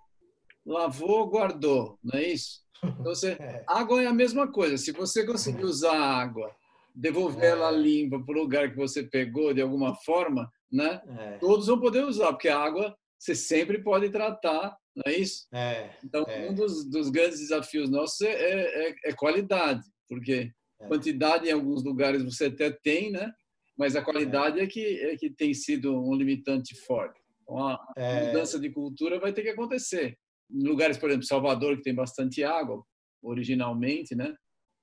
[0.63, 2.61] lavou, guardou, não é isso?
[2.83, 3.63] Então, você, é.
[3.67, 4.77] água é a mesma coisa.
[4.77, 6.55] Se você conseguir usar a água,
[6.93, 7.77] devolver ela é.
[7.77, 11.01] limpa para o lugar que você pegou de alguma forma, né?
[11.17, 11.37] É.
[11.39, 15.47] Todos vão poder usar, porque a água você sempre pode tratar, não é isso?
[15.51, 15.97] É.
[16.03, 20.51] Então, um dos, dos, grandes desafios nossos é, é, é qualidade, porque
[20.87, 23.31] quantidade em alguns lugares você até tem, né?
[23.77, 27.19] Mas a qualidade é, que, é que tem sido um limitante forte.
[27.41, 27.79] Então, a
[28.27, 30.17] mudança de cultura vai ter que acontecer
[30.53, 32.83] em lugares, por exemplo, Salvador, que tem bastante água,
[33.21, 34.35] originalmente, né?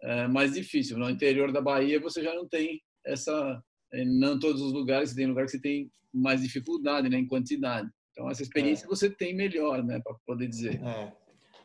[0.02, 0.98] É mais difícil.
[0.98, 3.62] No interior da Bahia, você já não tem essa.
[3.92, 7.88] Não todos os lugares, tem lugares que você tem mais dificuldade né, em quantidade.
[8.12, 8.88] Então, essa experiência é.
[8.88, 10.80] você tem melhor, né, para poder dizer.
[10.82, 11.12] É.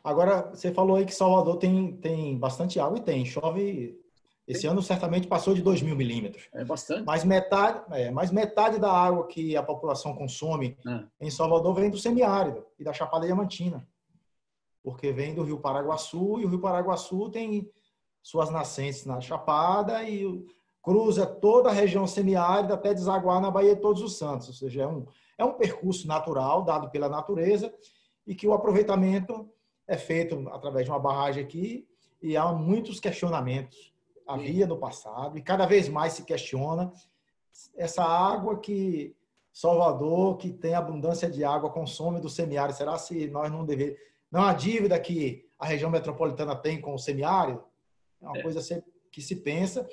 [0.02, 3.24] Agora, você falou aí que Salvador tem, tem bastante água e tem.
[3.24, 3.98] Chove.
[4.46, 6.48] Esse ano certamente passou de 2 mil milímetros.
[6.52, 7.04] É bastante.
[7.04, 11.26] Mas metade, é, mas metade da água que a população consome é.
[11.26, 13.86] em Salvador vem do semiárido e da Chapada Diamantina
[14.86, 17.68] porque vem do Rio Paraguaçu e o Rio Paraguaçu tem
[18.22, 20.46] suas nascentes na Chapada e
[20.80, 24.82] cruza toda a região semiárida até desaguar na Baía de Todos os Santos, ou seja,
[24.82, 25.04] é um,
[25.36, 27.74] é um percurso natural dado pela natureza
[28.24, 29.50] e que o aproveitamento
[29.88, 31.84] é feito através de uma barragem aqui
[32.22, 33.92] e há muitos questionamentos.
[34.26, 36.92] Havia no passado e cada vez mais se questiona
[37.76, 39.14] essa água que
[39.52, 42.76] Salvador, que tem abundância de água, consome do semiárido.
[42.76, 46.98] Será se nós não deveríamos não a dívida que a região metropolitana tem com o
[46.98, 47.62] semiárido,
[48.20, 48.42] é uma é.
[48.42, 49.88] coisa que se pensa.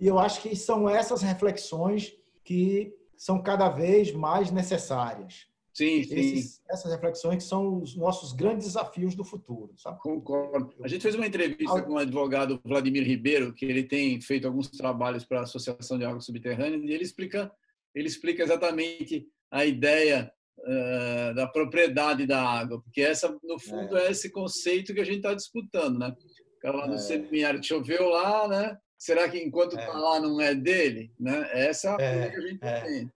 [0.00, 2.12] E eu acho que são essas reflexões
[2.44, 5.48] que são cada vez mais necessárias.
[5.76, 9.74] Sim, Esses, Essas reflexões que são os nossos grandes desafios do futuro.
[9.76, 10.00] Sabe?
[10.00, 10.72] Concordo.
[10.82, 14.70] A gente fez uma entrevista com o advogado Vladimir Ribeiro, que ele tem feito alguns
[14.70, 17.52] trabalhos para a Associação de Água Subterrânea, e ele explica,
[17.94, 24.06] ele explica exatamente a ideia uh, da propriedade da água, porque essa, no fundo, é,
[24.06, 26.08] é esse conceito que a gente está disputando, né?
[26.56, 26.98] O cara lá no é.
[26.98, 28.78] semiárido choveu lá, né?
[28.96, 29.92] Será que enquanto está é.
[29.92, 31.12] lá não é dele?
[31.20, 31.50] Né?
[31.52, 32.80] Essa é a é, que a gente é.
[32.80, 33.12] tem.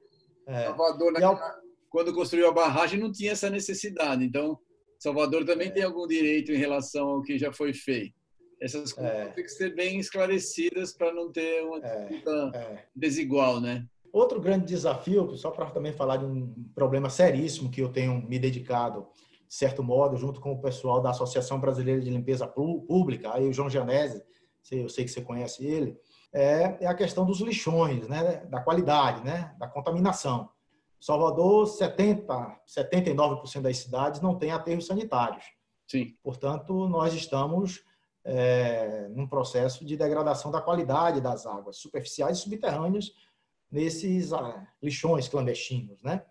[0.47, 0.65] É.
[0.65, 1.60] Salvador, naquela,
[1.91, 4.25] quando construiu a barragem, não tinha essa necessidade.
[4.25, 4.59] Então,
[4.99, 8.15] Salvador também tem algum direito em relação ao que já foi feito.
[8.61, 12.53] Essas coisas têm que ser bem esclarecidas para não ter uma disputa
[12.95, 13.87] desigual, né?
[14.13, 18.39] Outro grande desafio, só para também falar de um problema seríssimo que eu tenho me
[18.39, 19.07] dedicado,
[19.49, 23.53] de certo modo, junto com o pessoal da Associação Brasileira de Limpeza Pública, aí o
[23.53, 24.23] João Janese,
[24.71, 25.97] eu sei que você conhece ele,
[26.33, 30.49] é, é a questão dos lixões, né, da qualidade, né, da contaminação.
[31.01, 35.45] Salvador, 70, 79% das cidades não tem aterros sanitários.
[35.89, 36.15] Sim.
[36.23, 37.83] Portanto, nós estamos
[38.23, 43.13] é, num processo de degradação da qualidade das águas superficiais e subterrâneas
[43.71, 46.23] nesses ah, lixões clandestinos, né?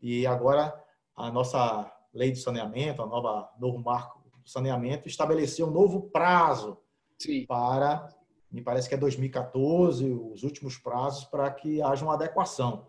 [0.00, 0.74] E agora
[1.14, 6.78] a nossa lei de saneamento, a nova novo marco do saneamento estabeleceu um novo prazo
[7.18, 7.44] Sim.
[7.46, 8.08] para,
[8.50, 12.86] me parece que é 2014, os últimos prazos para que haja uma adequação.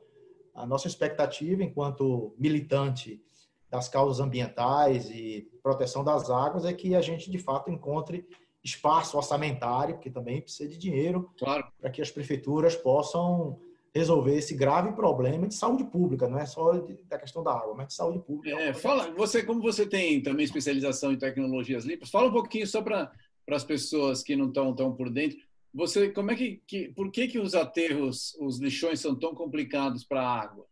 [0.58, 3.22] A nossa expectativa enquanto militante
[3.70, 8.26] das causas ambientais e proteção das águas é que a gente de fato encontre
[8.64, 11.66] espaço orçamentário, que também precisa de dinheiro, claro.
[11.80, 13.60] para que as prefeituras possam
[13.94, 16.74] resolver esse grave problema de saúde pública, não é só
[17.08, 18.60] da questão da água, mas de saúde pública.
[18.60, 22.82] É, fala, você, como você tem também especialização em tecnologias limpas, fala um pouquinho só
[22.82, 23.12] para
[23.50, 25.38] as pessoas que não estão tão por dentro.
[25.78, 30.04] Você, como é que, que por que que os aterros, os lixões são tão complicados
[30.04, 30.66] para a água?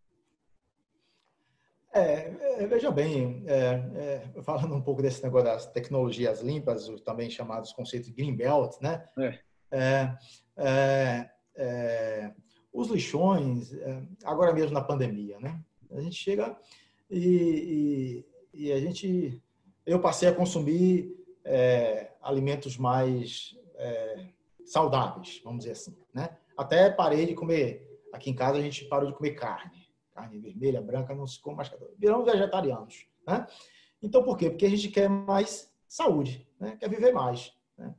[1.94, 7.30] É, é, veja bem, é, é, falando um pouco desse negócio das tecnologias limpas, também
[7.30, 9.08] chamados conceitos de Greenbelt, né?
[9.72, 10.18] É,
[11.56, 12.34] é,
[12.74, 13.74] os lixões,
[14.24, 15.64] agora mesmo na pandemia, né?
[15.92, 16.58] A gente chega
[17.12, 19.40] e, e, e a gente,
[19.86, 21.16] eu passei a consumir
[22.24, 23.56] alimentos mais
[24.66, 26.30] saudáveis, vamos dizer assim, né?
[26.58, 30.82] Até parei de comer, aqui em casa a gente parou de comer carne carne vermelha,
[30.82, 31.70] branca, não se come mais.
[32.00, 33.06] Viramos vegetarianos.
[33.28, 33.46] Né?
[34.02, 34.50] Então, por quê?
[34.50, 36.78] Porque a gente quer mais saúde, né?
[36.80, 37.54] quer viver mais.
[37.78, 37.94] Né?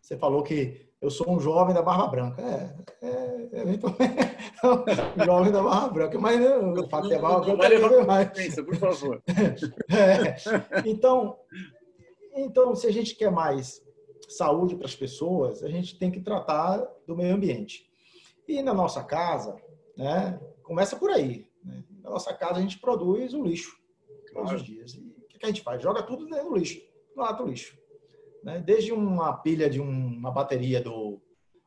[0.00, 2.42] Você falou que eu sou um jovem da barba branca.
[2.42, 2.74] É,
[3.06, 3.62] é, é
[5.22, 8.30] um jovem da barba branca, mas né, o fato de barba branca é viver mais.
[8.30, 9.22] Pensa, por favor.
[9.88, 11.38] É, então,
[12.34, 13.82] então, se a gente quer mais
[14.28, 17.90] saúde para as pessoas, a gente tem que tratar do meio ambiente.
[18.46, 19.60] E na nossa casa,
[19.96, 21.46] né, começa por aí.
[21.64, 21.84] Né?
[22.02, 23.82] Na nossa casa a gente produz o lixo
[24.32, 24.56] todos claro.
[24.56, 24.94] os dias.
[24.94, 25.82] E o que a gente faz?
[25.82, 26.80] Joga tudo dentro do lixo,
[27.14, 27.78] no lado do lixo.
[28.42, 28.60] Né?
[28.60, 31.20] Desde uma pilha de uma bateria do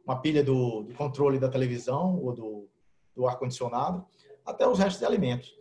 [0.05, 2.69] uma pilha do, do controle da televisão ou do,
[3.15, 4.05] do ar condicionado,
[4.45, 5.57] até os restos de alimentos.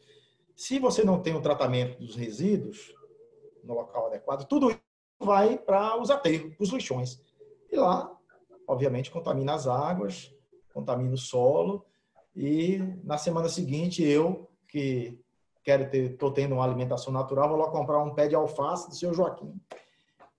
[0.54, 2.94] Se você não tem o tratamento dos resíduos
[3.62, 4.78] no local adequado, tudo isso
[5.20, 7.20] vai para os aterros, para os lixões.
[7.70, 8.10] E lá,
[8.66, 10.32] obviamente, contamina as águas,
[10.72, 11.84] contamina o solo
[12.36, 15.18] e na semana seguinte, eu, que
[15.62, 18.94] quero ter, estou tendo uma alimentação natural, vou lá comprar um pé de alface do
[18.94, 19.54] seu Joaquim,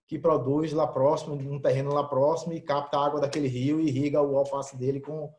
[0.06, 3.88] que produz lá próximo, num terreno lá próximo, e capta a água daquele rio e
[3.88, 5.34] irriga o alface dele com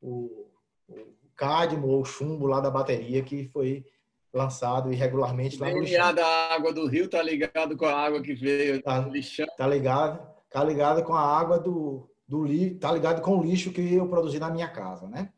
[0.00, 0.46] o,
[0.88, 1.06] o
[1.36, 3.86] cádmio ou chumbo lá da bateria que foi
[4.34, 6.14] lançado irregularmente lá no lixão.
[6.14, 9.46] da água do rio tá ligado com a água que veio tá, do lixão.
[9.56, 13.72] Tá ligado, tá ligado com a água do, do lixo, tá ligado com o lixo
[13.72, 15.32] que eu produzi na minha casa, né?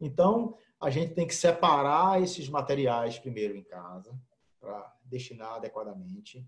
[0.00, 4.14] Então, a gente tem que separar esses materiais primeiro em casa,
[4.60, 6.46] para destinar adequadamente.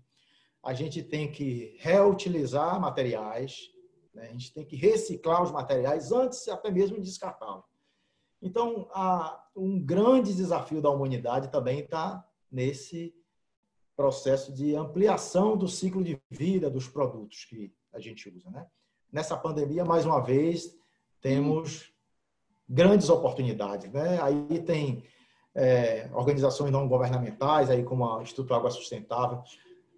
[0.63, 3.71] A gente tem que reutilizar materiais,
[4.13, 4.27] né?
[4.29, 7.65] a gente tem que reciclar os materiais antes até mesmo de descartá-los.
[8.41, 13.13] Então, há um grande desafio da humanidade também está nesse
[13.95, 18.49] processo de ampliação do ciclo de vida dos produtos que a gente usa.
[18.49, 18.65] Né?
[19.11, 20.73] Nessa pandemia, mais uma vez,
[21.19, 21.91] temos
[22.67, 23.91] grandes oportunidades.
[23.91, 24.21] Né?
[24.21, 25.03] Aí tem
[25.53, 29.43] é, organizações não governamentais, aí como o Instituto Água Sustentável,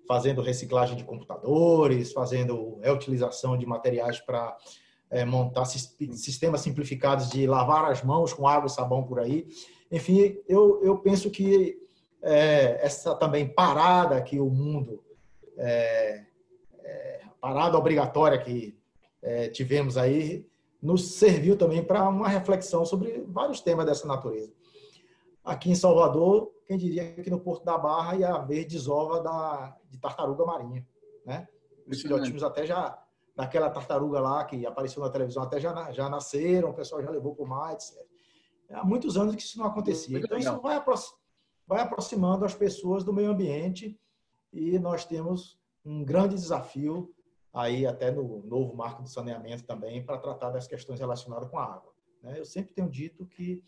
[0.08, 4.58] fazendo reciclagem de computadores, fazendo reutilização de materiais para
[5.12, 9.46] é, montar sistemas simplificados de lavar as mãos com água e sabão por aí.
[9.92, 11.78] Enfim, eu, eu penso que
[12.22, 15.04] é, essa também parada que o mundo,
[15.58, 16.24] é,
[16.80, 18.80] é parada obrigatória que
[19.22, 20.48] é, tivemos aí,
[20.82, 24.52] nos serviu também para uma reflexão sobre vários temas dessa natureza.
[25.44, 30.00] Aqui em Salvador, quem diria que no Porto da Barra ia haver desova da, de
[30.00, 30.88] tartaruga marinha,
[31.26, 31.48] né?
[31.86, 32.98] Os filhotinhos até já,
[33.42, 37.34] daquela tartaruga lá que apareceu na televisão, até já, já nasceram, o pessoal já levou
[37.34, 37.98] para o mar, etc.
[38.70, 40.20] Há muitos anos que isso não acontecia.
[40.20, 40.80] Então, isso vai,
[41.66, 44.00] vai aproximando as pessoas do meio ambiente
[44.54, 47.12] e nós temos um grande desafio
[47.52, 51.66] aí até no novo marco do saneamento também, para tratar das questões relacionadas com a
[51.66, 51.92] água.
[52.22, 52.36] Né?
[52.38, 53.64] Eu sempre tenho dito que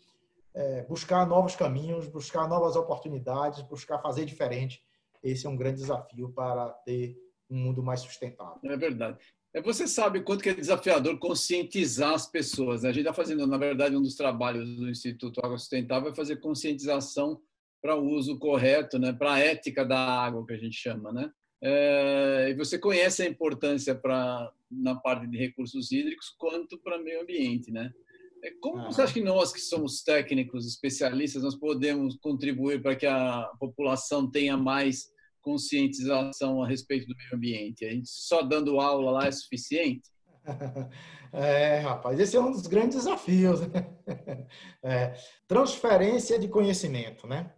[0.54, 4.84] é, buscar novos caminhos, buscar novas oportunidades, buscar fazer diferente,
[5.20, 7.18] esse é um grande desafio para ter
[7.50, 8.60] um mundo mais sustentável.
[8.62, 9.18] É verdade.
[9.54, 12.82] É, você sabe quanto que é desafiador conscientizar as pessoas.
[12.82, 12.88] Né?
[12.88, 16.36] A gente está fazendo, na verdade, um dos trabalhos do Instituto Água Sustentável é fazer
[16.36, 17.40] conscientização
[17.80, 19.12] para o uso correto, né?
[19.12, 21.12] para a ética da água, que a gente chama.
[21.12, 21.30] Né?
[21.62, 27.22] É, e você conhece a importância para na parte de recursos hídricos quanto para meio
[27.22, 27.92] ambiente, né?
[28.42, 28.84] É, como ah.
[28.86, 34.28] você acha que nós que somos técnicos, especialistas, nós podemos contribuir para que a população
[34.28, 35.13] tenha mais
[35.44, 37.84] conscientização a respeito do meio ambiente?
[37.84, 40.08] A gente só dando aula lá é suficiente?
[41.36, 43.60] É, rapaz, esse é um dos grandes desafios.
[43.60, 43.68] Né?
[44.84, 45.14] É,
[45.48, 47.52] transferência de conhecimento, né?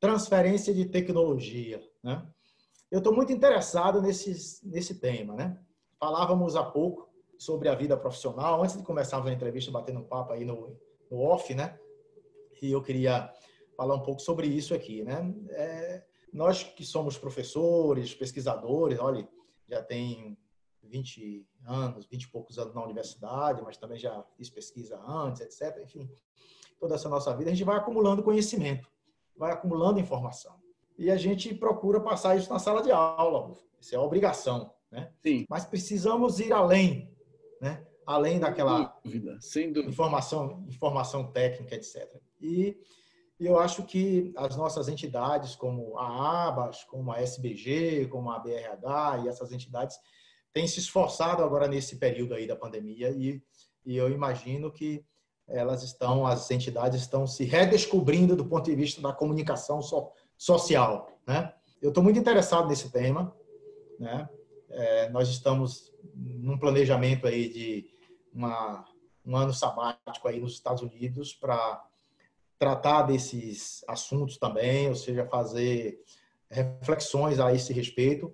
[0.00, 2.26] Transferência de tecnologia, né?
[2.90, 5.60] Eu estou muito interessado nesse, nesse tema, né?
[5.98, 10.32] Falávamos há pouco sobre a vida profissional, antes de começarmos a entrevista, batendo um papo
[10.32, 10.74] aí no,
[11.10, 11.78] no off, né?
[12.62, 13.32] e eu queria
[13.76, 15.34] falar um pouco sobre isso aqui, né?
[15.50, 19.28] É, nós que somos professores, pesquisadores, olha,
[19.68, 20.36] já tem
[20.82, 25.82] 20 anos, 20 e poucos anos na universidade, mas também já fiz pesquisa antes, etc.
[25.82, 26.10] Enfim,
[26.78, 28.88] toda essa nossa vida, a gente vai acumulando conhecimento,
[29.36, 30.58] vai acumulando informação.
[30.98, 33.56] E a gente procura passar isso na sala de aula.
[33.80, 35.12] Isso é obrigação, né?
[35.22, 35.46] Sim.
[35.48, 37.14] Mas precisamos ir além,
[37.60, 37.86] né?
[38.06, 39.90] Além daquela dúvida, sem dúvida.
[39.90, 42.20] informação, informação técnica, etc.
[42.40, 42.76] E
[43.46, 49.24] eu acho que as nossas entidades, como a ABAS, como a SBG, como a BRH
[49.24, 49.96] e essas entidades,
[50.52, 53.42] têm se esforçado agora nesse período aí da pandemia e,
[53.84, 55.04] e eu imagino que
[55.48, 61.10] elas estão, as entidades estão se redescobrindo do ponto de vista da comunicação so, social,
[61.26, 61.52] né?
[61.82, 63.34] Eu estou muito interessado nesse tema,
[63.98, 64.28] né?
[64.68, 67.90] É, nós estamos num planejamento aí de
[68.32, 68.84] uma,
[69.24, 71.84] um ano sabático aí nos Estados Unidos para
[72.60, 75.98] tratar desses assuntos também, ou seja, fazer
[76.50, 78.30] reflexões a esse respeito.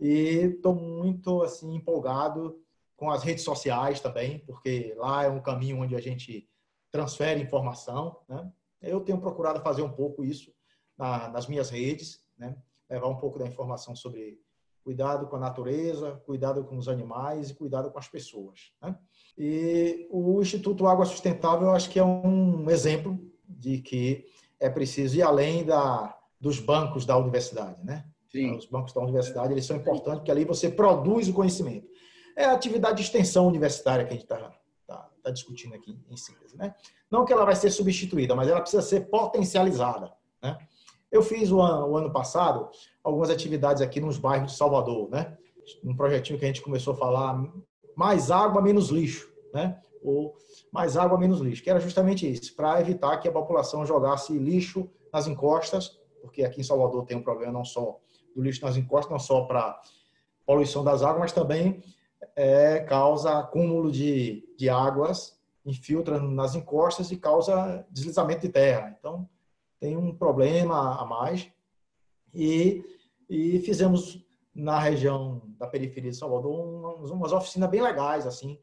[0.00, 2.60] E estou muito assim empolgado
[2.96, 6.48] com as redes sociais também, porque lá é um caminho onde a gente
[6.90, 8.18] transfere informação.
[8.28, 8.50] Né?
[8.82, 10.52] Eu tenho procurado fazer um pouco isso
[10.98, 12.56] na, nas minhas redes, né?
[12.90, 14.40] levar um pouco da informação sobre
[14.82, 18.72] cuidado com a natureza, cuidado com os animais e cuidado com as pessoas.
[18.82, 18.98] Né?
[19.38, 24.24] E o Instituto Água Sustentável, eu acho que é um exemplo de que
[24.58, 28.04] é preciso ir além da, dos bancos da universidade, né?
[28.30, 28.56] Sim.
[28.56, 31.88] Os bancos da universidade eles são importantes porque ali você produz o conhecimento.
[32.36, 34.52] É a atividade de extensão universitária que a gente está
[34.86, 36.74] tá, tá discutindo aqui em síntese, né?
[37.10, 40.56] Não que ela vai ser substituída, mas ela precisa ser potencializada, né?
[41.10, 42.70] Eu fiz o ano, o ano passado
[43.02, 45.36] algumas atividades aqui nos bairros de Salvador, né?
[45.82, 47.42] Um projetinho que a gente começou a falar
[47.96, 49.80] mais água, menos lixo, né?
[50.02, 50.36] Ou
[50.72, 54.88] mais água, menos lixo, que era justamente isso, para evitar que a população jogasse lixo
[55.12, 57.98] nas encostas, porque aqui em Salvador tem um problema não só
[58.34, 59.80] do lixo nas encostas, não só para
[60.46, 61.82] poluição das águas, mas também
[62.36, 68.94] é, causa acúmulo de, de águas, infiltra nas encostas e causa deslizamento de terra.
[68.98, 69.28] Então,
[69.78, 71.50] tem um problema a mais.
[72.32, 72.84] E,
[73.28, 78.58] e fizemos na região da periferia de Salvador umas, umas oficinas bem legais, assim,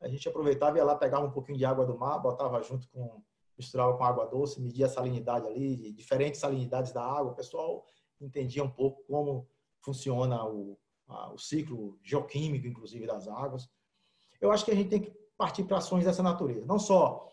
[0.00, 2.88] a gente aproveitava e ia lá, pegava um pouquinho de água do mar, botava junto
[2.88, 3.22] com,
[3.56, 7.32] misturava com água doce, media a salinidade ali, diferentes salinidades da água.
[7.32, 7.84] O pessoal
[8.20, 9.48] entendia um pouco como
[9.80, 10.78] funciona o,
[11.08, 13.68] a, o ciclo geoquímico, inclusive, das águas.
[14.40, 16.64] Eu acho que a gente tem que partir para ações dessa natureza.
[16.66, 17.28] Não só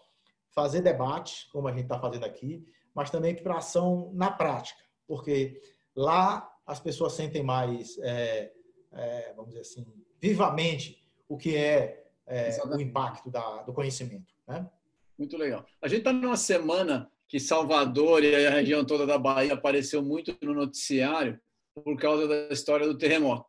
[0.49, 4.81] fazer debate, como a gente está fazendo aqui, mas também para ação na prática.
[5.05, 5.61] Porque
[5.95, 8.51] lá as pessoas sentem mais, é,
[8.93, 9.85] é, vamos dizer assim,
[10.19, 14.33] vivamente o que é é, o impacto da, do conhecimento.
[14.47, 14.67] Né?
[15.17, 15.65] Muito legal.
[15.81, 20.35] A gente está numa semana que Salvador e a região toda da Bahia apareceu muito
[20.41, 21.39] no noticiário
[21.83, 23.47] por causa da história do terremoto,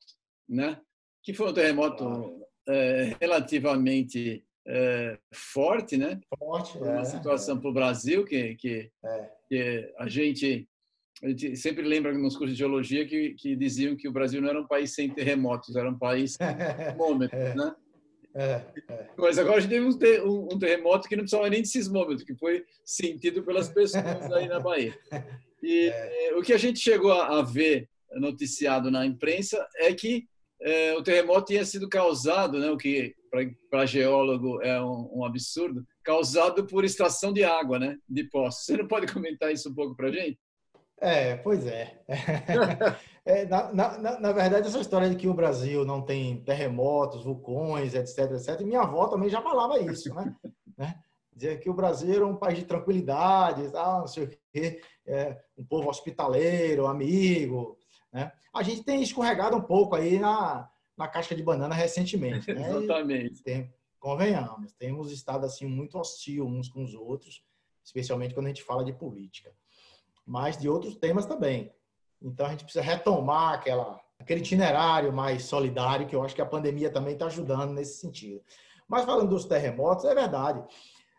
[0.48, 0.80] né?
[1.22, 6.20] Que foi um terremoto é, relativamente é, forte, né?
[6.38, 9.30] Forte, uma é, situação para o Brasil que, que, é.
[9.48, 10.68] que, a gente
[11.22, 14.50] a gente sempre lembra nos cursos de geologia que, que diziam que o Brasil não
[14.50, 16.36] era um país sem terremotos, era um país
[16.96, 17.54] momento, é.
[17.54, 17.74] né?
[18.38, 18.60] É,
[18.90, 19.06] é.
[19.16, 22.34] Mas agora a gente teve um, um, terremoto que não precisava nem de sismômetro, que
[22.34, 24.94] foi sentido pelas pessoas aí na Bahia.
[25.62, 26.34] E é.
[26.36, 30.28] o que a gente chegou a, a ver noticiado na imprensa é que
[30.60, 33.14] é, o terremoto tinha sido causado, né, o que
[33.70, 38.64] para geólogo é um, um, absurdo, causado por extração de água, né, de poços.
[38.66, 40.38] Você não pode comentar isso um pouco para a gente?
[41.00, 41.98] É, pois é.
[43.26, 47.92] é na, na, na, verdade, essa história de que o Brasil não tem terremotos, vulcões,
[47.92, 50.34] etc, etc, minha avó também já falava isso, né?
[50.78, 51.02] né?
[51.34, 55.36] Dizia que o Brasil era um país de tranquilidade, ah, não sei o quê, é,
[55.58, 57.76] um povo hospitaleiro, amigo,
[58.12, 58.32] né?
[58.54, 62.62] A gente tem escorregado um pouco aí na, na casca de banana recentemente, né?
[62.70, 63.42] Exatamente.
[63.42, 67.42] Tem, convenhamos, temos estado assim muito hostil uns com os outros,
[67.84, 69.52] especialmente quando a gente fala de política
[70.26, 71.72] mas de outros temas também.
[72.20, 76.46] Então a gente precisa retomar aquela, aquele itinerário mais solidário, que eu acho que a
[76.46, 78.42] pandemia também está ajudando nesse sentido.
[78.88, 80.62] Mas falando dos terremotos, é verdade.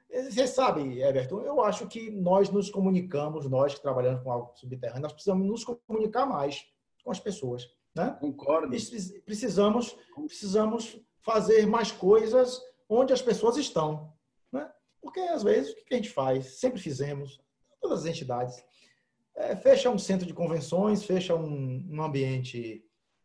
[0.09, 5.01] Você sabe, Everton, eu acho que nós nos comunicamos, nós que trabalhamos com algo subterrâneo,
[5.01, 6.65] nós precisamos nos comunicar mais
[7.03, 7.67] com as pessoas.
[7.93, 8.15] Né?
[8.19, 8.69] Concordo.
[9.25, 14.13] Precisamos, precisamos fazer mais coisas onde as pessoas estão.
[14.51, 14.71] Né?
[15.01, 16.59] Porque, às vezes, o que a gente faz?
[16.59, 17.41] Sempre fizemos,
[17.81, 18.63] todas as entidades,
[19.37, 22.83] é, fecha um centro de convenções, fecha um, um ambiente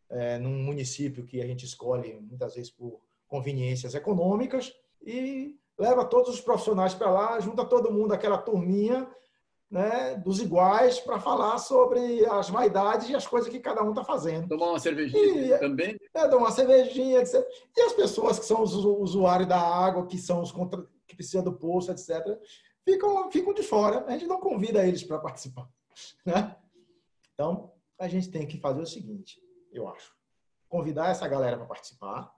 [0.09, 6.35] é, num município que a gente escolhe muitas vezes por conveniências econômicas e leva todos
[6.35, 9.09] os profissionais para lá, junta todo mundo, aquela turminha,
[9.71, 14.03] né, dos iguais para falar sobre as vaidades e as coisas que cada um está
[14.03, 14.47] fazendo.
[14.47, 15.99] Tomar uma cervejinha e, também?
[16.13, 17.43] É, tomar uma cervejinha, etc.
[17.75, 21.43] E as pessoas que são os usuários da água, que são os contra, que precisam
[21.43, 22.37] do poço, etc.,
[22.85, 24.05] ficam, ficam de fora.
[24.05, 25.67] A gente não convida eles para participar.
[26.25, 26.55] Né?
[27.33, 29.41] Então, a gente tem que fazer o seguinte,
[29.71, 30.15] eu acho.
[30.69, 32.33] Convidar essa galera para participar,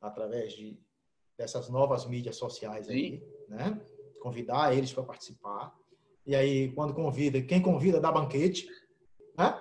[0.00, 0.80] através de,
[1.36, 3.80] dessas novas mídias sociais aí, né?
[4.20, 5.76] Convidar eles para participar
[6.24, 8.68] e aí, quando convida, quem convida dá banquete,
[9.36, 9.60] né?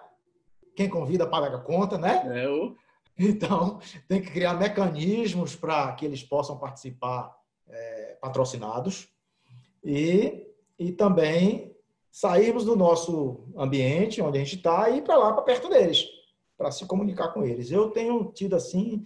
[0.75, 2.39] Quem convida paga a conta, né?
[2.39, 2.75] É, eu...
[3.19, 7.35] Então, tem que criar mecanismos para que eles possam participar
[7.67, 9.09] é, patrocinados
[9.83, 10.47] e,
[10.79, 11.70] e também
[12.11, 16.05] sairmos do nosso ambiente, onde a gente está, e ir para lá, para perto deles,
[16.57, 17.71] para se comunicar com eles.
[17.71, 19.05] Eu tenho tido assim,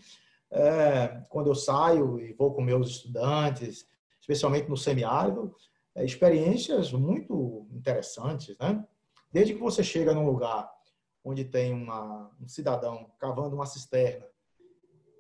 [0.52, 3.88] é, quando eu saio e vou com meus estudantes,
[4.20, 5.56] especialmente no semiárido,
[5.94, 8.84] é, experiências muito interessantes, né?
[9.32, 10.74] Desde que você chega num lugar
[11.24, 14.26] onde tem uma, um cidadão cavando uma cisterna,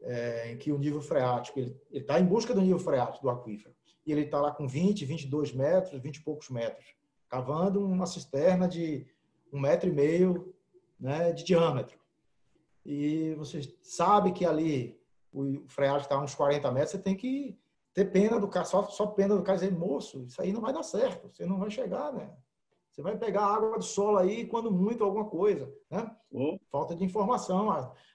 [0.03, 3.75] é, em que o nível freático, ele está em busca do nível freático do aquífero,
[4.05, 6.85] e ele está lá com 20, 22 metros, 20 e poucos metros,
[7.35, 9.05] cavando uma cisterna de
[9.51, 10.55] um metro e meio
[10.97, 11.99] né, de diâmetro.
[12.85, 14.97] E você sabe que ali
[15.33, 17.59] o freático está a uns 40 metros, você tem que
[17.93, 20.71] ter pena do cara, só, só pena do cara dizer, moço, isso aí não vai
[20.71, 22.33] dar certo, você não vai chegar, né?
[22.89, 26.09] Você vai pegar água do solo aí, quando muito, alguma coisa, né?
[26.31, 26.57] Oh.
[26.71, 27.69] Falta de informação.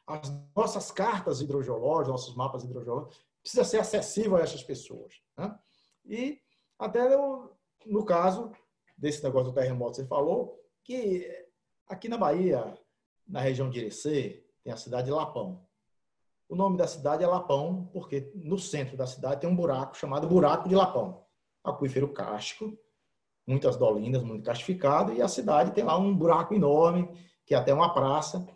[0.06, 5.58] As nossas cartas hidrogeológicas, nossos mapas hidrogeológicos, precisa ser acessível a essas pessoas, né?
[6.06, 6.40] E
[6.78, 7.50] até no,
[7.84, 8.50] no caso
[9.01, 11.26] desse negócio do terremoto, você falou que
[11.88, 12.78] aqui na Bahia,
[13.26, 15.64] na região de Irecê, tem a cidade de Lapão.
[16.48, 20.28] O nome da cidade é Lapão, porque no centro da cidade tem um buraco chamado
[20.28, 21.24] Buraco de Lapão.
[21.64, 22.76] Aquífero cástico,
[23.46, 27.09] muitas dolinas, muito castificado, e a cidade tem lá um buraco enorme,
[27.46, 28.46] que é até uma praça.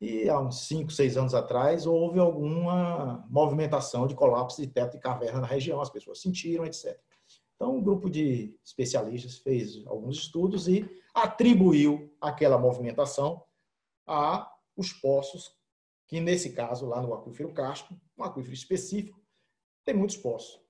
[0.00, 5.00] E há uns 5, 6 anos atrás houve alguma movimentação de colapso de teto de
[5.00, 7.00] caverna na região, as pessoas sentiram, etc.
[7.58, 13.42] Então, um grupo de especialistas fez alguns estudos e atribuiu aquela movimentação
[14.06, 15.58] a os poços
[16.06, 19.20] que nesse caso, lá no aquífero Casco, um aquífero específico,
[19.84, 20.60] tem muitos poços.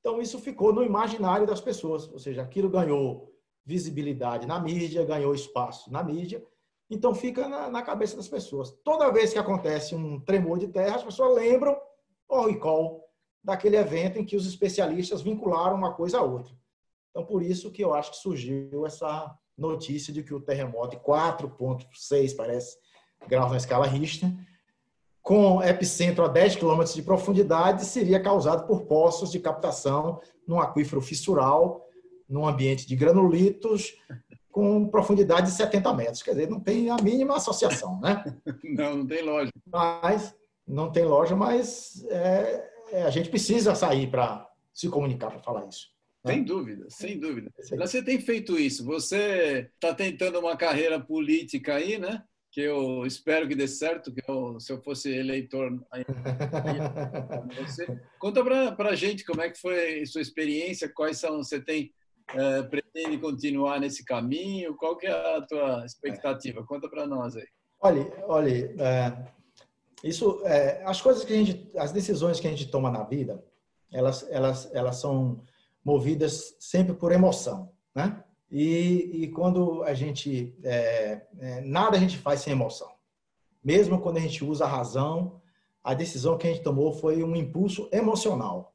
[0.00, 3.30] Então, isso ficou no imaginário das pessoas, ou seja, aquilo ganhou
[3.64, 6.44] visibilidade na mídia, ganhou espaço na mídia,
[6.90, 8.72] então fica na, na cabeça das pessoas.
[8.82, 11.78] Toda vez que acontece um tremor de terra, as pessoas lembram
[12.26, 13.01] o recall
[13.42, 16.54] daquele evento em que os especialistas vincularam uma coisa a outra.
[17.10, 21.02] Então, por isso que eu acho que surgiu essa notícia de que o terremoto de
[21.02, 22.76] 4,6, parece,
[23.28, 24.30] graus na escala Richter,
[25.20, 31.00] com epicentro a 10 quilômetros de profundidade, seria causado por poços de captação num aquífero
[31.00, 31.86] fissural,
[32.28, 33.94] num ambiente de granulitos,
[34.50, 36.22] com profundidade de 70 metros.
[36.22, 38.22] Quer dizer, não tem a mínima associação, né?
[38.64, 39.50] Não, não tem loja.
[39.66, 40.34] Mas,
[40.66, 45.66] não tem loja, mas é, é, a gente precisa sair para se comunicar para falar
[45.66, 45.88] isso.
[46.24, 46.34] Né?
[46.34, 47.50] Sem dúvida, sem dúvida.
[47.78, 48.84] Você tem feito isso.
[48.84, 52.22] Você está tentando uma carreira política aí, né?
[52.52, 55.72] que eu espero que dê certo, que eu, se eu fosse eleitor
[57.58, 57.98] você.
[58.18, 61.90] Conta para a gente como é que foi sua experiência, quais são, você tem,
[62.28, 66.62] é, pretende continuar nesse caminho, qual que é a tua expectativa?
[66.66, 67.48] Conta para nós aí.
[67.80, 69.32] Olha, olha, é,
[70.02, 73.42] isso, é, as coisas que a gente, as decisões que a gente toma na vida,
[73.92, 75.42] elas, elas, elas são
[75.84, 78.22] movidas sempre por emoção, né?
[78.50, 80.54] E, e quando a gente.
[80.62, 82.90] É, é, nada a gente faz sem emoção.
[83.64, 85.40] Mesmo quando a gente usa a razão,
[85.82, 88.74] a decisão que a gente tomou foi um impulso emocional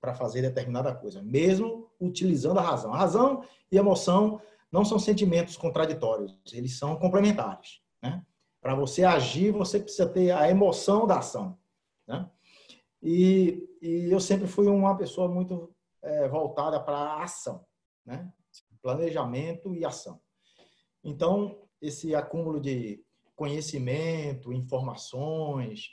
[0.00, 2.92] para fazer determinada coisa, mesmo utilizando a razão.
[2.92, 4.40] A razão e a emoção
[4.72, 7.80] não são sentimentos contraditórios, eles são complementares.
[8.02, 8.20] Né?
[8.62, 11.58] Para você agir, você precisa ter a emoção da ação.
[12.08, 12.30] Né?
[13.02, 17.66] E, e eu sempre fui uma pessoa muito é, voltada para a ação.
[18.06, 18.32] Né?
[18.82, 20.20] planejamento e ação.
[21.02, 23.02] Então, esse acúmulo de
[23.34, 25.90] conhecimento, informações,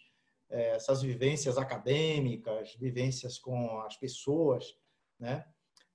[0.49, 4.75] eh, essas vivências acadêmicas, vivências com as pessoas,
[5.19, 5.45] né,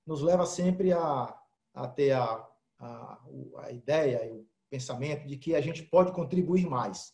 [0.05, 1.37] nos leva sempre a,
[1.73, 2.47] a ter a,
[2.79, 3.21] a,
[3.57, 7.13] a ideia o pensamento de que a gente pode contribuir mais.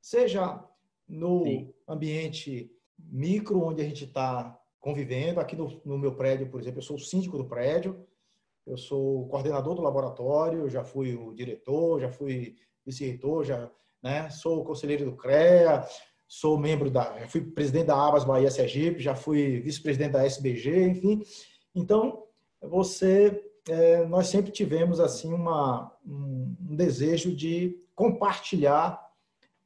[0.00, 0.62] Seja
[1.08, 1.74] no Sim.
[1.86, 6.84] ambiente micro, onde a gente está convivendo, aqui no, no meu prédio, por exemplo, eu
[6.84, 8.06] sou o síndico do prédio,
[8.66, 13.70] eu sou coordenador do laboratório, já fui o diretor, já fui vice-reitor, já
[14.02, 15.86] né, sou conselheiro do CREA,
[16.26, 21.22] sou membro da, fui presidente da Abas Bahia Sergipe, já fui vice-presidente da SBG, enfim.
[21.74, 22.24] Então,
[22.60, 29.00] você é, nós sempre tivemos assim uma, um, desejo de compartilhar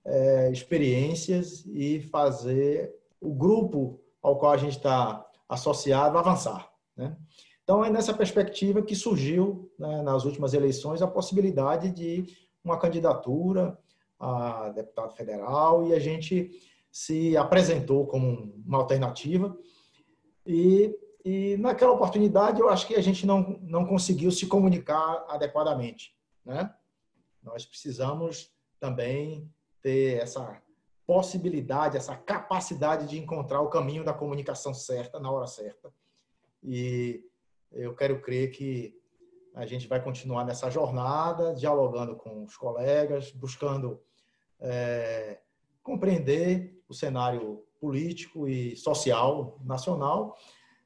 [0.04, 6.70] é, experiências e fazer o grupo ao qual a gente está associado avançar.
[6.96, 7.16] Né?
[7.62, 12.26] Então, é nessa perspectiva que surgiu, né, nas últimas eleições, a possibilidade de
[12.64, 13.78] uma candidatura
[14.18, 16.50] a deputado federal e a gente
[16.90, 19.56] se apresentou como uma alternativa.
[20.46, 20.94] E,
[21.24, 26.16] e naquela oportunidade, eu acho que a gente não, não conseguiu se comunicar adequadamente.
[26.44, 26.72] Né?
[27.42, 29.48] Nós precisamos também
[29.80, 30.60] ter essa
[31.06, 35.92] possibilidade, essa capacidade de encontrar o caminho da comunicação certa na hora certa.
[36.62, 37.24] E
[37.70, 38.98] eu quero crer que
[39.54, 44.00] a gente vai continuar nessa jornada, dialogando com os colegas, buscando
[44.58, 45.40] é,
[45.82, 50.36] compreender o cenário político e social nacional.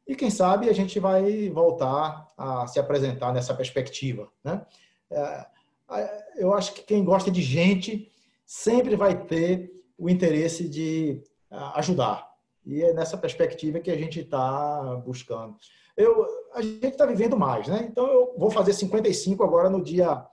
[0.07, 4.29] E quem sabe a gente vai voltar a se apresentar nessa perspectiva.
[4.45, 4.65] Né?
[5.11, 5.47] É,
[6.37, 8.11] eu acho que quem gosta de gente
[8.45, 11.23] sempre vai ter o interesse de
[11.75, 12.31] ajudar.
[12.65, 15.57] E é nessa perspectiva que a gente está buscando.
[15.97, 17.87] Eu, a gente está vivendo mais, né?
[17.91, 20.27] Então, eu vou fazer 55 agora no dia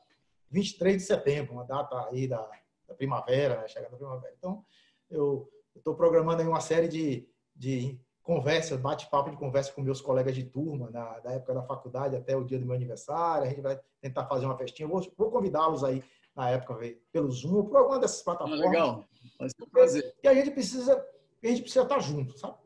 [0.50, 2.50] 23 de setembro, uma data aí da,
[2.88, 3.68] da primavera, né?
[3.68, 4.34] chegando a primavera.
[4.38, 4.66] Então,
[5.10, 10.34] eu estou programando aí uma série de, de conversas, bate-papo de conversa com meus colegas
[10.34, 13.46] de turma, na, da época da faculdade até o dia do meu aniversário.
[13.46, 14.88] A gente vai tentar fazer uma festinha.
[14.88, 16.04] Vou, vou convidá-los aí
[16.36, 16.80] na época
[17.12, 18.62] pelo Zoom ou por alguma dessas plataformas.
[18.62, 19.06] Ah, legal,
[19.38, 20.16] vai ser um prazer.
[20.24, 21.06] E a gente precisa,
[21.44, 22.58] a gente precisa estar junto, sabe?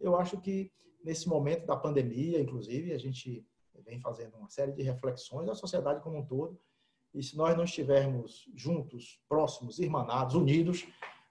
[0.00, 0.70] Eu acho que
[1.02, 3.46] nesse momento da pandemia, inclusive, a gente
[3.84, 6.58] vem fazendo uma série de reflexões da sociedade como um todo.
[7.14, 10.84] E se nós não estivermos juntos, próximos, irmanados, unidos,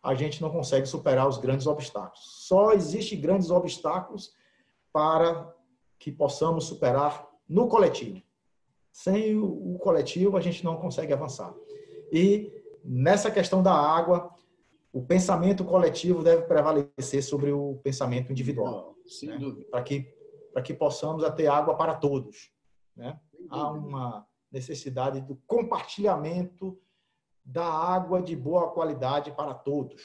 [0.03, 2.19] a gente não consegue superar os grandes obstáculos.
[2.45, 4.33] Só existem grandes obstáculos
[4.91, 5.55] para
[5.97, 8.21] que possamos superar no coletivo.
[8.91, 11.55] Sem o coletivo, a gente não consegue avançar.
[12.11, 12.51] E
[12.83, 14.29] nessa questão da água,
[14.91, 18.95] o pensamento coletivo deve prevalecer sobre o pensamento individual.
[19.23, 19.65] Né?
[19.71, 20.13] Para que,
[20.51, 22.51] para que possamos ter água para todos.
[22.95, 23.17] Né?
[23.49, 26.77] Há uma necessidade do compartilhamento
[27.45, 30.01] da água de boa qualidade para todos.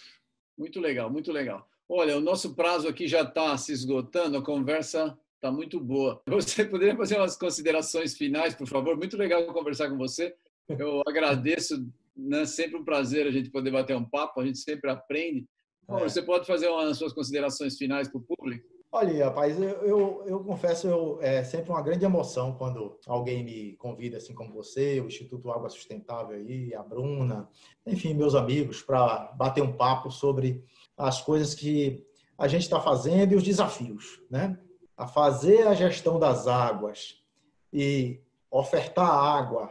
[0.57, 1.69] Muito legal, muito legal.
[1.89, 6.21] Olha, o nosso prazo aqui já está se esgotando, a conversa está muito boa.
[6.29, 8.97] Você poderia fazer umas considerações finais, por favor?
[8.97, 10.35] Muito legal conversar com você.
[10.69, 11.87] Eu agradeço,
[12.17, 12.45] né?
[12.45, 15.47] sempre um prazer a gente poder bater um papo, a gente sempre aprende.
[15.89, 15.99] É.
[16.01, 18.67] Você pode fazer umas suas considerações finais para o público?
[18.91, 23.77] Olha, rapaz, eu, eu, eu, confesso, eu, é sempre uma grande emoção quando alguém me
[23.77, 27.47] convida, assim como você, o Instituto Água Sustentável aí, a Bruna,
[27.87, 30.65] enfim, meus amigos, para bater um papo sobre
[30.97, 32.03] as coisas que
[32.39, 34.59] a gente está fazendo e os desafios, né?
[34.97, 37.23] A fazer a gestão das águas
[37.71, 39.71] e ofertar água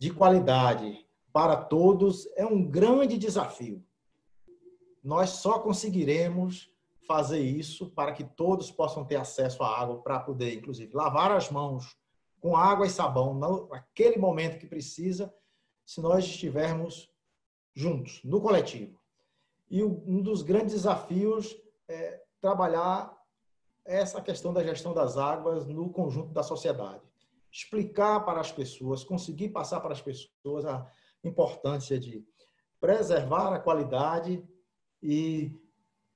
[0.00, 3.84] de qualidade para todos é um grande desafio.
[5.02, 6.74] Nós só conseguiremos
[7.06, 11.50] fazer isso para que todos possam ter acesso à água para poder, inclusive, lavar as
[11.50, 11.96] mãos
[12.40, 13.34] com água e sabão
[13.68, 15.32] naquele momento que precisa,
[15.84, 17.10] se nós estivermos
[17.74, 19.00] juntos, no coletivo.
[19.70, 21.56] E um dos grandes desafios
[21.88, 23.16] é trabalhar
[23.84, 27.02] essa questão da gestão das águas no conjunto da sociedade
[27.56, 30.86] explicar para as pessoas, conseguir passar para as pessoas a
[31.24, 32.22] importância de
[32.78, 34.46] preservar a qualidade
[35.02, 35.50] e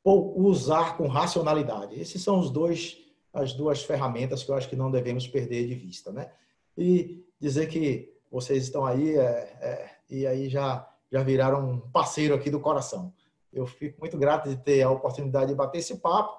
[0.04, 2.00] usar com racionalidade.
[2.00, 2.98] Esses são os dois
[3.32, 6.32] as duas ferramentas que eu acho que não devemos perder de vista, né?
[6.76, 9.22] E dizer que vocês estão aí é,
[9.60, 13.12] é, e aí já já viraram um parceiro aqui do coração.
[13.52, 16.38] Eu fico muito grato de ter a oportunidade de bater esse papo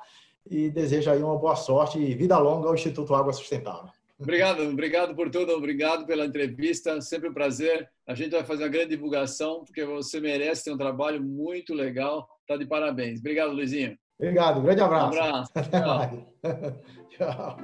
[0.49, 3.91] e desejo aí uma boa sorte e vida longa ao Instituto Água Sustentável.
[4.17, 7.89] Obrigado, obrigado por tudo, obrigado pela entrevista, sempre um prazer.
[8.05, 12.29] A gente vai fazer uma grande divulgação, porque você merece ter um trabalho muito legal.
[12.51, 13.21] Está de parabéns.
[13.21, 13.97] Obrigado, Luizinho.
[14.19, 15.17] Obrigado, grande abraço.
[15.17, 15.51] Um abraço.
[15.71, 16.35] Tchau.
[17.09, 17.57] Tchau.